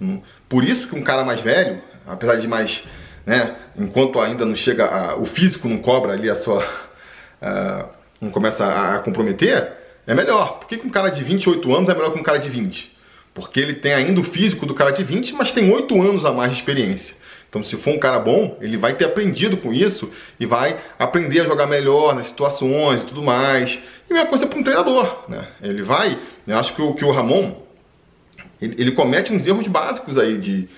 Hum, 0.00 0.20
por 0.48 0.62
isso 0.62 0.86
que 0.86 0.94
um 0.94 1.02
cara 1.02 1.24
mais 1.24 1.40
velho, 1.40 1.80
apesar 2.06 2.36
de 2.36 2.46
mais, 2.46 2.84
né, 3.26 3.56
enquanto 3.76 4.20
ainda 4.20 4.44
não 4.44 4.54
chega, 4.54 4.86
a, 4.86 5.16
o 5.16 5.24
físico 5.24 5.68
não 5.68 5.78
cobra 5.78 6.12
ali 6.12 6.28
a 6.28 6.34
sua, 6.34 6.62
uh, 6.62 7.88
não 8.20 8.30
começa 8.30 8.64
a, 8.64 8.96
a 8.96 8.98
comprometer, 8.98 9.72
é 10.06 10.14
melhor. 10.14 10.58
Por 10.58 10.68
que, 10.68 10.76
que 10.76 10.86
um 10.86 10.90
cara 10.90 11.08
de 11.08 11.24
28 11.24 11.74
anos 11.74 11.88
é 11.88 11.94
melhor 11.94 12.12
que 12.12 12.18
um 12.18 12.22
cara 12.22 12.38
de 12.38 12.50
20? 12.50 12.94
Porque 13.32 13.58
ele 13.58 13.74
tem 13.74 13.92
ainda 13.92 14.20
o 14.20 14.24
físico 14.24 14.66
do 14.66 14.74
cara 14.74 14.90
de 14.90 15.02
20, 15.02 15.34
mas 15.34 15.52
tem 15.52 15.72
8 15.72 16.00
anos 16.00 16.24
a 16.24 16.32
mais 16.32 16.52
de 16.52 16.58
experiência. 16.58 17.16
Então, 17.48 17.62
se 17.62 17.76
for 17.76 17.94
um 17.94 17.98
cara 17.98 18.18
bom, 18.18 18.58
ele 18.60 18.76
vai 18.76 18.94
ter 18.94 19.04
aprendido 19.04 19.56
com 19.56 19.72
isso 19.72 20.10
e 20.40 20.46
vai 20.46 20.76
aprender 20.98 21.40
a 21.40 21.44
jogar 21.44 21.66
melhor 21.66 22.14
nas 22.14 22.26
situações 22.26 23.02
e 23.02 23.06
tudo 23.06 23.22
mais. 23.22 23.78
E 24.08 24.12
a 24.12 24.14
mesma 24.14 24.28
coisa 24.28 24.46
para 24.46 24.58
um 24.58 24.62
treinador, 24.62 25.24
né? 25.28 25.48
Ele 25.62 25.82
vai, 25.82 26.18
eu 26.46 26.58
acho 26.58 26.74
que 26.74 26.82
o, 26.82 26.94
que 26.94 27.04
o 27.04 27.12
Ramon, 27.12 27.62
ele, 28.60 28.74
ele 28.76 28.92
comete 28.92 29.32
uns 29.32 29.46
erros 29.46 29.68
básicos 29.68 30.18
aí 30.18 30.36
de, 30.36 30.68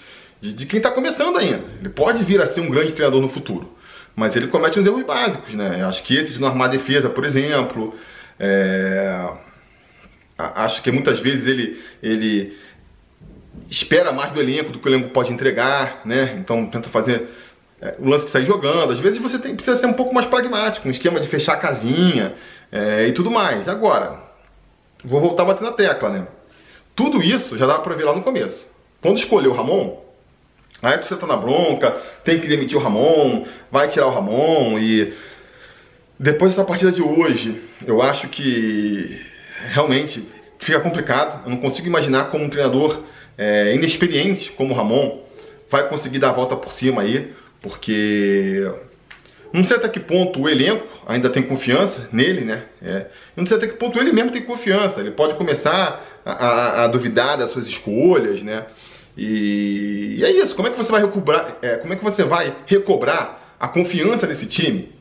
de, 0.41 0.53
de 0.53 0.67
quem 0.67 0.79
está 0.79 0.91
começando 0.91 1.37
ainda. 1.37 1.65
Ele 1.81 1.89
pode 1.89 2.23
vir 2.25 2.41
a 2.41 2.47
ser 2.47 2.61
um 2.61 2.71
grande 2.71 2.93
treinador 2.93 3.21
no 3.21 3.29
futuro, 3.29 3.77
mas 4.15 4.37
ele 4.37 4.49
comete 4.49 4.79
uns 4.79 4.87
erros 4.87 5.03
básicos, 5.05 5.55
né? 5.55 5.85
Acho 5.85 6.03
que 6.03 6.17
esse 6.17 6.33
de 6.35 6.41
não 6.41 6.49
armar 6.49 6.71
defesa, 6.71 7.09
por 7.09 7.25
exemplo, 7.25 7.95
é 8.39 9.29
acho 10.39 10.83
que 10.83 10.91
muitas 10.91 11.19
vezes 11.19 11.47
ele, 11.47 11.83
ele 12.03 12.57
espera 13.71 14.13
mais 14.13 14.33
do 14.33 14.41
elenco 14.41 14.71
do 14.71 14.79
que 14.79 14.89
o 14.89 14.91
elenco 14.91 15.11
pode 15.11 15.33
entregar, 15.33 16.03
né? 16.05 16.37
Então 16.39 16.67
tenta 16.67 16.89
fazer 16.89 17.29
é, 17.81 17.95
o 17.99 18.09
lance 18.09 18.27
que 18.27 18.31
sai 18.31 18.45
jogando. 18.45 18.93
Às 18.93 18.99
vezes 18.99 19.19
você 19.19 19.39
tem, 19.39 19.55
precisa 19.55 19.77
ser 19.77 19.87
um 19.87 19.93
pouco 19.93 20.15
mais 20.15 20.27
pragmático, 20.27 20.87
um 20.87 20.91
esquema 20.91 21.21
de 21.21 21.27
fechar 21.27 21.55
a 21.55 21.59
casinha 21.59 22.35
é, 22.71 23.07
e 23.07 23.13
tudo 23.13 23.31
mais. 23.31 23.69
Agora, 23.69 24.21
vou 25.05 25.21
voltar 25.21 25.45
a 25.45 25.47
bater 25.47 25.65
na 25.65 25.73
tecla, 25.73 26.11
né? 26.11 26.27
Tudo 26.95 27.23
isso 27.23 27.57
já 27.57 27.67
dá 27.67 27.79
para 27.79 27.95
ver 27.95 28.05
lá 28.05 28.15
no 28.15 28.23
começo. 28.23 28.65
Quando 29.01 29.19
escolheu 29.19 29.53
o 29.53 29.55
Ramon, 29.55 30.03
aí 30.83 30.99
você 30.99 31.17
tá 31.17 31.27
na 31.27 31.37
bronca, 31.37 31.97
tem 32.25 32.39
que 32.39 32.49
demitir 32.49 32.77
o 32.77 32.81
Ramon, 32.81 33.47
vai 33.71 33.89
tirar 33.89 34.07
o 34.07 34.15
Ramon 34.15 34.79
e 34.79 35.15
depois 36.19 36.53
dessa 36.53 36.67
partida 36.67 36.91
de 36.91 37.03
hoje, 37.03 37.63
eu 37.87 38.01
acho 38.01 38.29
que 38.29 39.21
realmente 39.71 40.27
fica 40.59 40.81
complicado. 40.81 41.45
Eu 41.45 41.51
não 41.51 41.59
consigo 41.59 41.87
imaginar 41.87 42.31
como 42.31 42.45
um 42.45 42.49
treinador 42.49 43.03
é, 43.37 43.75
inexperiente 43.75 44.51
como 44.53 44.73
o 44.73 44.77
Ramon 44.77 45.21
vai 45.71 45.89
conseguir 45.89 46.19
dar 46.19 46.31
a 46.31 46.33
volta 46.33 46.57
por 46.57 46.73
cima 46.73 47.03
aí, 47.03 47.33
porque 47.61 48.67
não 49.53 49.65
sei 49.65 49.77
até 49.77 49.89
que 49.89 50.01
ponto 50.01 50.41
o 50.41 50.49
elenco 50.49 50.87
ainda 51.07 51.29
tem 51.29 51.43
confiança 51.43 52.09
nele, 52.13 52.43
né? 52.43 52.65
É. 52.83 53.07
Não 53.37 53.47
sei 53.47 53.57
até 53.57 53.67
que 53.67 53.75
ponto 53.75 53.99
ele 53.99 54.13
mesmo 54.13 54.31
tem 54.31 54.43
confiança. 54.43 55.01
Ele 55.01 55.11
pode 55.11 55.35
começar 55.35 56.05
a, 56.27 56.85
a, 56.85 56.89
duvidar 56.89 57.39
das 57.39 57.51
suas 57.51 57.67
escolhas, 57.67 58.43
né? 58.43 58.67
E, 59.17 60.17
e, 60.19 60.25
é 60.25 60.31
isso. 60.31 60.57
Como 60.57 60.67
é 60.67 60.71
que 60.73 60.77
você 60.77 60.91
vai 60.91 61.01
recobrar? 61.01 61.57
É, 61.63 61.77
como 61.77 61.93
é 61.93 61.97
que 61.97 62.03
você 62.03 62.25
vai 62.25 62.55
recobrar 62.67 63.55
a 63.61 63.69
confiança 63.69 64.27
desse 64.27 64.47
time? 64.47 64.93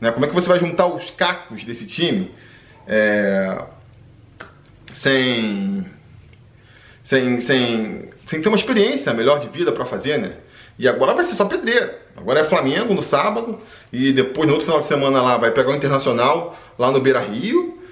Né? 0.00 0.10
Como 0.10 0.26
é 0.26 0.28
que 0.28 0.34
você 0.34 0.48
vai 0.48 0.58
juntar 0.58 0.86
os 0.86 1.10
cacos 1.12 1.62
desse 1.62 1.86
time? 1.86 2.34
É, 2.86 3.62
sem, 4.92 5.86
sem, 7.04 7.40
sem, 7.40 8.10
sem 8.26 8.42
ter 8.42 8.48
uma 8.48 8.56
experiência 8.56 9.14
melhor 9.14 9.38
de 9.38 9.48
vida 9.48 9.70
para 9.70 9.84
fazer, 9.84 10.18
né? 10.18 10.32
E 10.76 10.88
agora 10.88 11.14
vai 11.14 11.22
ser 11.22 11.36
só 11.36 11.44
pedreira. 11.44 12.00
Agora 12.16 12.40
é 12.40 12.44
Flamengo 12.44 12.92
no 12.92 13.02
sábado 13.02 13.60
e 13.92 14.12
depois 14.12 14.46
no 14.48 14.54
outro 14.54 14.66
final 14.66 14.80
de 14.80 14.86
semana 14.86 15.22
lá 15.22 15.36
vai 15.36 15.52
pegar 15.52 15.70
o 15.70 15.76
Internacional 15.76 16.58
lá 16.76 16.90
no 16.90 17.00
Beira 17.00 17.20
Rio. 17.20 17.83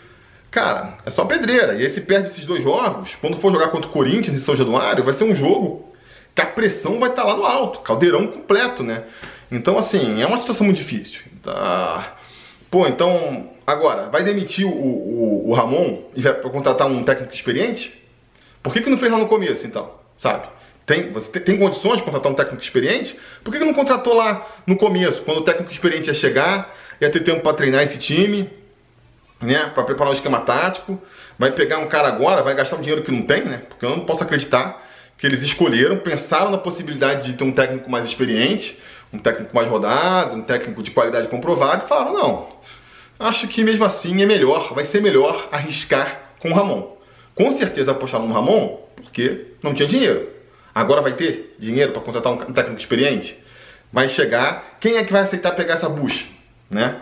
Cara, 0.52 0.98
é 1.06 1.10
só 1.10 1.24
pedreira. 1.24 1.74
E 1.74 1.82
aí 1.82 1.88
se 1.88 2.02
perde 2.02 2.28
esses 2.28 2.44
dois 2.44 2.62
jogos, 2.62 3.16
quando 3.16 3.38
for 3.38 3.50
jogar 3.50 3.68
contra 3.68 3.88
o 3.88 3.92
Corinthians 3.92 4.36
em 4.36 4.38
São 4.38 4.54
Januário, 4.54 5.02
vai 5.02 5.14
ser 5.14 5.24
um 5.24 5.34
jogo 5.34 5.90
que 6.34 6.42
a 6.42 6.46
pressão 6.46 7.00
vai 7.00 7.08
estar 7.08 7.22
tá 7.22 7.28
lá 7.28 7.36
no 7.36 7.44
alto, 7.44 7.80
caldeirão 7.80 8.26
completo, 8.26 8.82
né? 8.82 9.04
Então, 9.50 9.78
assim, 9.78 10.20
é 10.20 10.26
uma 10.26 10.36
situação 10.36 10.66
muito 10.66 10.76
difícil. 10.76 11.20
Tá? 11.42 12.16
Pô, 12.70 12.86
então, 12.86 13.48
agora, 13.66 14.10
vai 14.10 14.22
demitir 14.22 14.66
o, 14.66 14.70
o, 14.70 15.48
o 15.48 15.54
Ramon 15.54 16.02
e 16.14 16.20
vai 16.20 16.34
contratar 16.34 16.86
um 16.86 17.02
técnico 17.02 17.34
experiente? 17.34 17.98
Por 18.62 18.74
que, 18.74 18.82
que 18.82 18.90
não 18.90 18.98
fez 18.98 19.10
lá 19.10 19.18
no 19.18 19.28
começo, 19.28 19.66
então? 19.66 19.90
Sabe? 20.18 20.48
Tem, 20.84 21.10
você 21.12 21.30
tem, 21.30 21.42
tem 21.42 21.58
condições 21.58 21.96
de 21.96 22.02
contratar 22.02 22.30
um 22.30 22.34
técnico 22.34 22.62
experiente? 22.62 23.18
Por 23.42 23.52
que, 23.52 23.58
que 23.58 23.64
não 23.64 23.74
contratou 23.74 24.14
lá 24.14 24.46
no 24.66 24.76
começo, 24.76 25.22
quando 25.22 25.38
o 25.38 25.44
técnico 25.44 25.72
experiente 25.72 26.08
ia 26.08 26.14
chegar, 26.14 26.76
ia 27.00 27.10
ter 27.10 27.20
tempo 27.20 27.40
para 27.40 27.56
treinar 27.56 27.82
esse 27.82 27.98
time, 27.98 28.50
né? 29.42 29.70
Para 29.74 29.84
preparar 29.84 30.12
um 30.12 30.14
esquema 30.14 30.40
tático? 30.40 31.00
Vai 31.38 31.52
pegar 31.52 31.78
um 31.78 31.88
cara 31.88 32.08
agora, 32.08 32.42
vai 32.42 32.54
gastar 32.54 32.76
um 32.76 32.80
dinheiro 32.80 33.02
que 33.02 33.10
não 33.10 33.22
tem, 33.22 33.44
né? 33.44 33.62
Porque 33.68 33.84
eu 33.84 33.90
não 33.90 34.00
posso 34.00 34.22
acreditar 34.22 34.82
que 35.18 35.26
eles 35.26 35.42
escolheram, 35.42 35.98
pensaram 35.98 36.50
na 36.50 36.58
possibilidade 36.58 37.30
de 37.30 37.36
ter 37.36 37.44
um 37.44 37.52
técnico 37.52 37.90
mais 37.90 38.04
experiente, 38.04 38.78
um 39.12 39.18
técnico 39.18 39.54
mais 39.54 39.68
rodado, 39.68 40.36
um 40.36 40.42
técnico 40.42 40.82
de 40.82 40.90
qualidade 40.90 41.28
comprovada 41.28 41.84
e 41.84 41.88
falaram: 41.88 42.12
não, 42.12 42.48
acho 43.18 43.46
que 43.48 43.62
mesmo 43.62 43.84
assim 43.84 44.22
é 44.22 44.26
melhor, 44.26 44.72
vai 44.74 44.84
ser 44.84 45.00
melhor 45.00 45.48
arriscar 45.52 46.22
com 46.40 46.50
o 46.50 46.54
Ramon. 46.54 46.96
Com 47.34 47.52
certeza 47.52 47.92
apostaram 47.92 48.26
no 48.26 48.34
Ramon 48.34 48.78
porque 48.96 49.46
não 49.62 49.74
tinha 49.74 49.88
dinheiro. 49.88 50.28
Agora 50.74 51.02
vai 51.02 51.12
ter 51.12 51.54
dinheiro 51.58 51.92
para 51.92 52.02
contratar 52.02 52.32
um 52.32 52.52
técnico 52.52 52.80
experiente? 52.80 53.38
Vai 53.92 54.08
chegar, 54.08 54.76
quem 54.80 54.96
é 54.96 55.04
que 55.04 55.12
vai 55.12 55.22
aceitar 55.22 55.52
pegar 55.52 55.74
essa 55.74 55.88
bucha? 55.88 56.26
Né? 56.70 56.96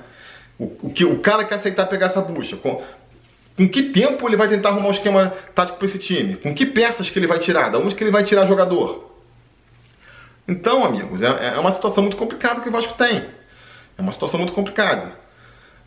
O, 0.61 0.89
o, 0.89 0.91
que, 0.91 1.07
o 1.07 1.19
cara 1.21 1.47
que 1.47 1.55
aceitar 1.55 1.87
pegar 1.87 2.07
essa 2.07 2.21
bucha, 2.21 2.55
com, 2.55 2.83
com 3.57 3.67
que 3.67 3.85
tempo 3.85 4.29
ele 4.29 4.37
vai 4.37 4.47
tentar 4.47 4.69
arrumar 4.69 4.89
um 4.89 4.93
esquema 4.93 5.33
tático 5.55 5.79
para 5.79 5.87
esse 5.87 5.99
time? 5.99 6.37
Com 6.37 6.55
que 6.55 6.67
peças 6.67 7.09
que 7.09 7.19
ele 7.19 7.27
vai 7.27 7.39
tirar? 7.39 7.71
Da 7.71 7.79
onde 7.79 7.95
que 7.95 8.05
ele 8.05 8.11
vai 8.11 8.23
tirar 8.23 8.45
jogador? 8.45 9.11
Então, 10.47 10.85
amigos, 10.85 11.23
é, 11.23 11.55
é 11.55 11.59
uma 11.59 11.73
situação 11.73 12.03
muito 12.03 12.19
complicada 12.19 12.61
que 12.61 12.69
o 12.69 12.73
Vasco 12.73 12.93
tem. 12.93 13.25
É 13.97 14.03
uma 14.03 14.13
situação 14.13 14.39
muito 14.39 14.53
complicada. 14.53 15.13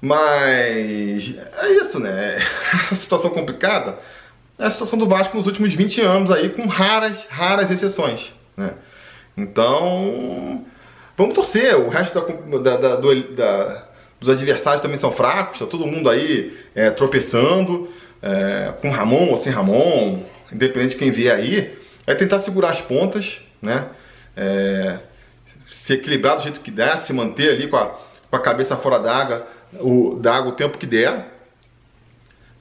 Mas 0.02 1.36
é 1.62 1.70
isso, 1.80 2.00
né? 2.00 2.40
Essa 2.92 2.96
situação 2.96 3.30
complicada 3.30 4.00
é 4.58 4.66
a 4.66 4.70
situação 4.72 4.98
do 4.98 5.08
Vasco 5.08 5.38
nos 5.38 5.46
últimos 5.46 5.74
20 5.76 6.02
anos 6.02 6.32
aí, 6.32 6.50
com 6.50 6.66
raras, 6.66 7.26
raras 7.30 7.70
exceções. 7.70 8.34
Né? 8.58 8.72
Então, 9.38 10.66
vamos 11.16 11.36
torcer. 11.36 11.76
O 11.78 11.90
resto 11.90 12.20
da, 12.60 12.78
da, 12.78 12.96
do, 12.96 13.36
da, 13.36 13.93
dos 14.24 14.36
adversários 14.36 14.82
também 14.82 14.98
são 14.98 15.12
fracos, 15.12 15.60
tá 15.60 15.66
todo 15.66 15.86
mundo 15.86 16.10
aí 16.10 16.58
é, 16.74 16.90
tropeçando, 16.90 17.90
é, 18.22 18.74
com 18.82 18.90
Ramon 18.90 19.30
ou 19.30 19.38
sem 19.38 19.52
Ramon, 19.52 20.24
independente 20.52 20.92
de 20.92 20.98
quem 20.98 21.12
vier 21.12 21.36
aí, 21.36 21.78
é 22.08 22.16
tentar 22.16 22.40
segurar 22.40 22.72
as 22.72 22.82
pontas, 22.82 23.40
né? 23.62 23.86
É, 24.36 24.98
se 25.72 25.94
equilibrar 25.94 26.38
do 26.38 26.44
jeito 26.44 26.60
que 26.60 26.72
der, 26.72 26.98
se 26.98 27.12
manter 27.14 27.52
ali 27.52 27.68
com 27.68 27.78
a, 27.78 27.86
com 28.30 28.36
a 28.36 28.40
cabeça 28.40 28.76
fora 28.76 29.00
d'água 29.00 29.48
o, 29.80 30.16
d'água 30.20 30.52
o 30.52 30.56
tempo 30.56 30.78
que 30.78 30.86
der. 30.86 31.28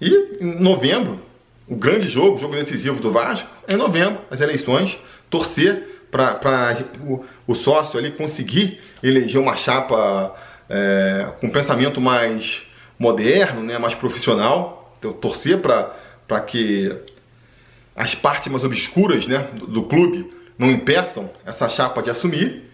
E 0.00 0.38
em 0.40 0.60
novembro, 0.60 1.20
o 1.68 1.76
grande 1.76 2.08
jogo, 2.08 2.36
o 2.36 2.38
jogo 2.38 2.54
decisivo 2.54 3.00
do 3.00 3.10
Vasco, 3.10 3.48
é 3.66 3.74
em 3.74 3.76
novembro, 3.76 4.20
as 4.30 4.40
eleições, 4.40 4.98
torcer 5.30 6.06
para 6.10 6.76
o, 7.06 7.24
o, 7.46 7.54
sócio 7.54 7.98
ali 7.98 8.10
conseguir 8.10 8.80
eleger 9.02 9.40
uma 9.40 9.56
chapa 9.56 10.34
é, 10.68 11.28
com 11.40 11.46
um 11.46 11.50
pensamento 11.50 12.00
mais 12.00 12.62
moderno, 12.98 13.62
né, 13.62 13.78
mais 13.78 13.94
profissional, 13.94 14.96
então, 14.98 15.12
torcer 15.12 15.58
para 15.58 16.40
que 16.46 16.94
as 17.96 18.14
partes 18.14 18.50
mais 18.50 18.64
obscuras 18.64 19.26
né, 19.26 19.48
do, 19.54 19.66
do 19.66 19.82
clube 19.84 20.30
não 20.58 20.70
impeçam 20.70 21.30
essa 21.44 21.68
chapa 21.68 22.02
de 22.02 22.10
assumir. 22.10 22.70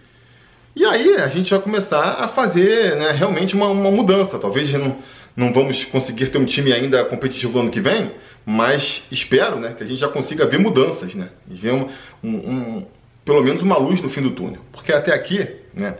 E 0.76 0.84
aí 0.84 1.16
a 1.16 1.28
gente 1.28 1.50
vai 1.50 1.60
começar 1.60 2.18
a 2.20 2.28
fazer 2.28 2.94
né, 2.96 3.10
realmente 3.12 3.54
uma, 3.54 3.68
uma 3.68 3.90
mudança. 3.90 4.38
Talvez 4.38 4.70
não, 4.70 4.98
não 5.34 5.52
vamos 5.52 5.84
conseguir 5.84 6.28
ter 6.28 6.38
um 6.38 6.44
time 6.44 6.72
ainda 6.72 7.04
competitivo 7.04 7.58
ano 7.58 7.70
que 7.70 7.80
vem, 7.80 8.12
mas 8.44 9.02
espero 9.10 9.56
né, 9.56 9.74
que 9.76 9.82
a 9.82 9.86
gente 9.86 9.98
já 9.98 10.08
consiga 10.08 10.46
ver 10.46 10.58
mudanças, 10.58 11.14
né? 11.14 11.30
Ver 11.46 11.72
um, 11.72 11.88
um, 12.22 12.30
um, 12.30 12.86
pelo 13.24 13.42
menos 13.42 13.62
uma 13.62 13.78
luz 13.78 14.00
no 14.00 14.08
fim 14.08 14.22
do 14.22 14.30
túnel. 14.30 14.60
Porque 14.70 14.92
até 14.92 15.12
aqui, 15.12 15.48
né? 15.74 15.96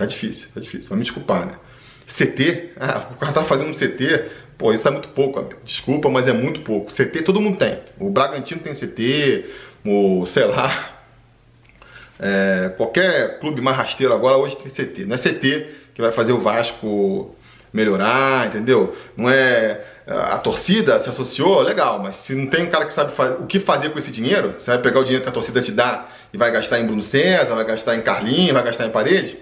Tá 0.00 0.06
difícil, 0.06 0.48
tá 0.54 0.58
difícil. 0.58 0.88
Vai 0.88 0.96
me 0.96 1.04
desculpar, 1.04 1.44
né? 1.44 1.52
CT, 2.06 2.70
ah, 2.80 3.06
o 3.10 3.16
cara 3.16 3.32
tá 3.34 3.44
fazendo 3.44 3.68
um 3.68 3.74
CT, 3.74 4.30
pô, 4.56 4.72
isso 4.72 4.88
é 4.88 4.90
muito 4.90 5.10
pouco, 5.10 5.38
amigo. 5.38 5.60
Desculpa, 5.62 6.08
mas 6.08 6.26
é 6.26 6.32
muito 6.32 6.62
pouco. 6.62 6.90
CT 6.90 7.20
todo 7.22 7.38
mundo 7.38 7.58
tem. 7.58 7.80
O 7.98 8.08
Bragantino 8.08 8.62
tem 8.62 8.72
CT, 8.72 9.44
o, 9.84 10.24
sei 10.24 10.46
lá, 10.46 11.02
é, 12.18 12.72
qualquer 12.78 13.40
clube 13.40 13.60
mais 13.60 13.76
rasteiro 13.76 14.14
agora 14.14 14.38
hoje 14.38 14.56
tem 14.56 14.70
CT. 14.70 15.04
Não 15.04 15.16
é 15.16 15.18
CT 15.18 15.68
que 15.92 16.00
vai 16.00 16.12
fazer 16.12 16.32
o 16.32 16.38
Vasco 16.38 17.36
melhorar, 17.70 18.46
entendeu? 18.46 18.96
Não 19.14 19.28
é 19.28 19.84
a 20.06 20.38
torcida 20.38 20.98
se 20.98 21.10
associou, 21.10 21.60
legal, 21.60 21.98
mas 21.98 22.16
se 22.16 22.34
não 22.34 22.46
tem 22.46 22.64
um 22.64 22.70
cara 22.70 22.86
que 22.86 22.94
sabe 22.94 23.12
o 23.38 23.46
que 23.46 23.60
fazer 23.60 23.90
com 23.90 23.98
esse 23.98 24.10
dinheiro, 24.10 24.54
você 24.58 24.70
vai 24.70 24.80
pegar 24.80 25.00
o 25.00 25.04
dinheiro 25.04 25.22
que 25.22 25.28
a 25.28 25.32
torcida 25.32 25.60
te 25.60 25.72
dá 25.72 26.08
e 26.32 26.38
vai 26.38 26.50
gastar 26.50 26.80
em 26.80 26.86
Bruno 26.86 27.02
César, 27.02 27.54
vai 27.54 27.66
gastar 27.66 27.96
em 27.96 28.00
Carlinhos, 28.00 28.54
vai 28.54 28.64
gastar 28.64 28.86
em 28.86 28.90
parede, 28.90 29.38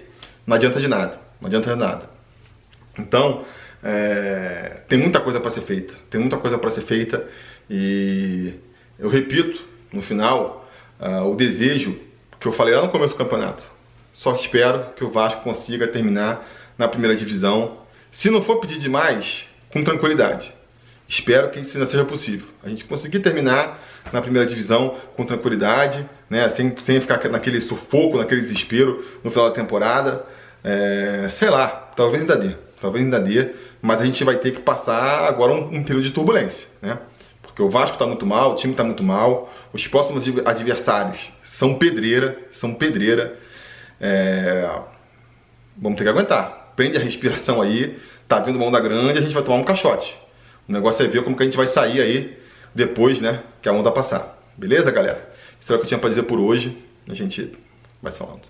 não 0.49 0.55
adianta 0.55 0.79
de 0.79 0.87
nada, 0.87 1.19
não 1.39 1.45
adianta 1.45 1.71
de 1.71 1.79
nada. 1.79 2.09
Então, 2.97 3.45
é, 3.83 4.81
tem 4.87 4.97
muita 4.97 5.19
coisa 5.19 5.39
para 5.39 5.51
ser 5.51 5.61
feita, 5.61 5.93
tem 6.09 6.19
muita 6.19 6.37
coisa 6.37 6.57
para 6.57 6.71
ser 6.71 6.81
feita 6.81 7.23
e 7.69 8.55
eu 8.97 9.09
repito 9.09 9.61
no 9.93 10.01
final 10.01 10.67
uh, 10.99 11.23
o 11.29 11.35
desejo 11.35 11.99
que 12.39 12.47
eu 12.47 12.51
falei 12.51 12.73
lá 12.73 12.81
no 12.81 12.89
começo 12.89 13.13
do 13.13 13.17
campeonato. 13.19 13.63
Só 14.11 14.35
espero 14.35 14.87
que 14.95 15.03
o 15.03 15.11
Vasco 15.11 15.43
consiga 15.43 15.87
terminar 15.87 16.43
na 16.79 16.87
primeira 16.87 17.15
divisão 17.15 17.77
se 18.11 18.31
não 18.31 18.41
for 18.41 18.59
pedir 18.59 18.79
demais, 18.79 19.45
com 19.71 19.83
tranquilidade. 19.83 20.51
Espero 21.07 21.51
que 21.51 21.59
isso 21.59 21.77
ainda 21.77 21.87
seja 21.87 22.05
possível. 22.05 22.47
A 22.63 22.69
gente 22.69 22.85
conseguir 22.85 23.19
terminar 23.19 23.79
na 24.11 24.19
primeira 24.19 24.47
divisão 24.47 24.97
com 25.15 25.23
tranquilidade, 25.25 26.09
né? 26.27 26.49
sem, 26.49 26.75
sem 26.77 26.99
ficar 26.99 27.23
naquele 27.29 27.61
sufoco, 27.61 28.17
naquele 28.17 28.41
desespero 28.41 29.05
no 29.23 29.29
final 29.29 29.49
da 29.49 29.55
temporada. 29.55 30.25
É, 30.63 31.27
sei 31.31 31.49
lá, 31.49 31.67
talvez 31.95 32.21
ainda 32.21 32.35
dê. 32.35 32.55
Talvez 32.81 33.03
ainda 33.03 33.19
dê, 33.19 33.51
mas 33.81 34.01
a 34.01 34.05
gente 34.05 34.23
vai 34.23 34.37
ter 34.37 34.51
que 34.51 34.61
passar 34.61 35.27
agora 35.27 35.53
um, 35.53 35.75
um 35.75 35.83
período 35.83 36.03
de 36.03 36.11
turbulência, 36.11 36.67
né? 36.81 36.97
Porque 37.41 37.61
o 37.61 37.69
Vasco 37.69 37.95
está 37.95 38.05
muito 38.05 38.25
mal, 38.25 38.53
o 38.53 38.55
time 38.55 38.73
está 38.73 38.83
muito 38.83 39.03
mal, 39.03 39.51
os 39.73 39.85
próximos 39.87 40.25
adversários 40.45 41.29
são 41.43 41.75
pedreira, 41.75 42.37
são 42.51 42.73
pedreira. 42.73 43.37
É, 43.99 44.69
vamos 45.77 45.97
ter 45.97 46.05
que 46.05 46.09
aguentar 46.09 46.59
prende 46.79 46.95
a 46.95 47.01
respiração 47.01 47.61
aí, 47.61 47.99
tá 48.25 48.39
vindo 48.39 48.55
uma 48.55 48.65
onda 48.65 48.79
grande, 48.79 49.19
a 49.19 49.21
gente 49.21 49.33
vai 49.33 49.43
tomar 49.43 49.57
um 49.57 49.65
caixote. 49.65 50.15
O 50.65 50.71
negócio 50.71 51.03
é 51.03 51.09
ver 51.09 51.25
como 51.25 51.35
que 51.35 51.43
a 51.43 51.45
gente 51.45 51.57
vai 51.57 51.67
sair 51.67 51.99
aí 51.99 52.39
depois, 52.73 53.19
né, 53.19 53.43
que 53.61 53.67
a 53.67 53.73
onda 53.73 53.91
passar. 53.91 54.41
Beleza, 54.55 54.89
galera? 54.89 55.29
Isso 55.59 55.69
era 55.69 55.75
o 55.75 55.79
que 55.79 55.83
eu 55.83 55.87
tinha 55.89 55.99
para 55.99 56.07
dizer 56.09 56.23
por 56.23 56.39
hoje. 56.39 56.77
A 57.09 57.13
gente 57.13 57.51
vai 58.01 58.13
falando. 58.13 58.43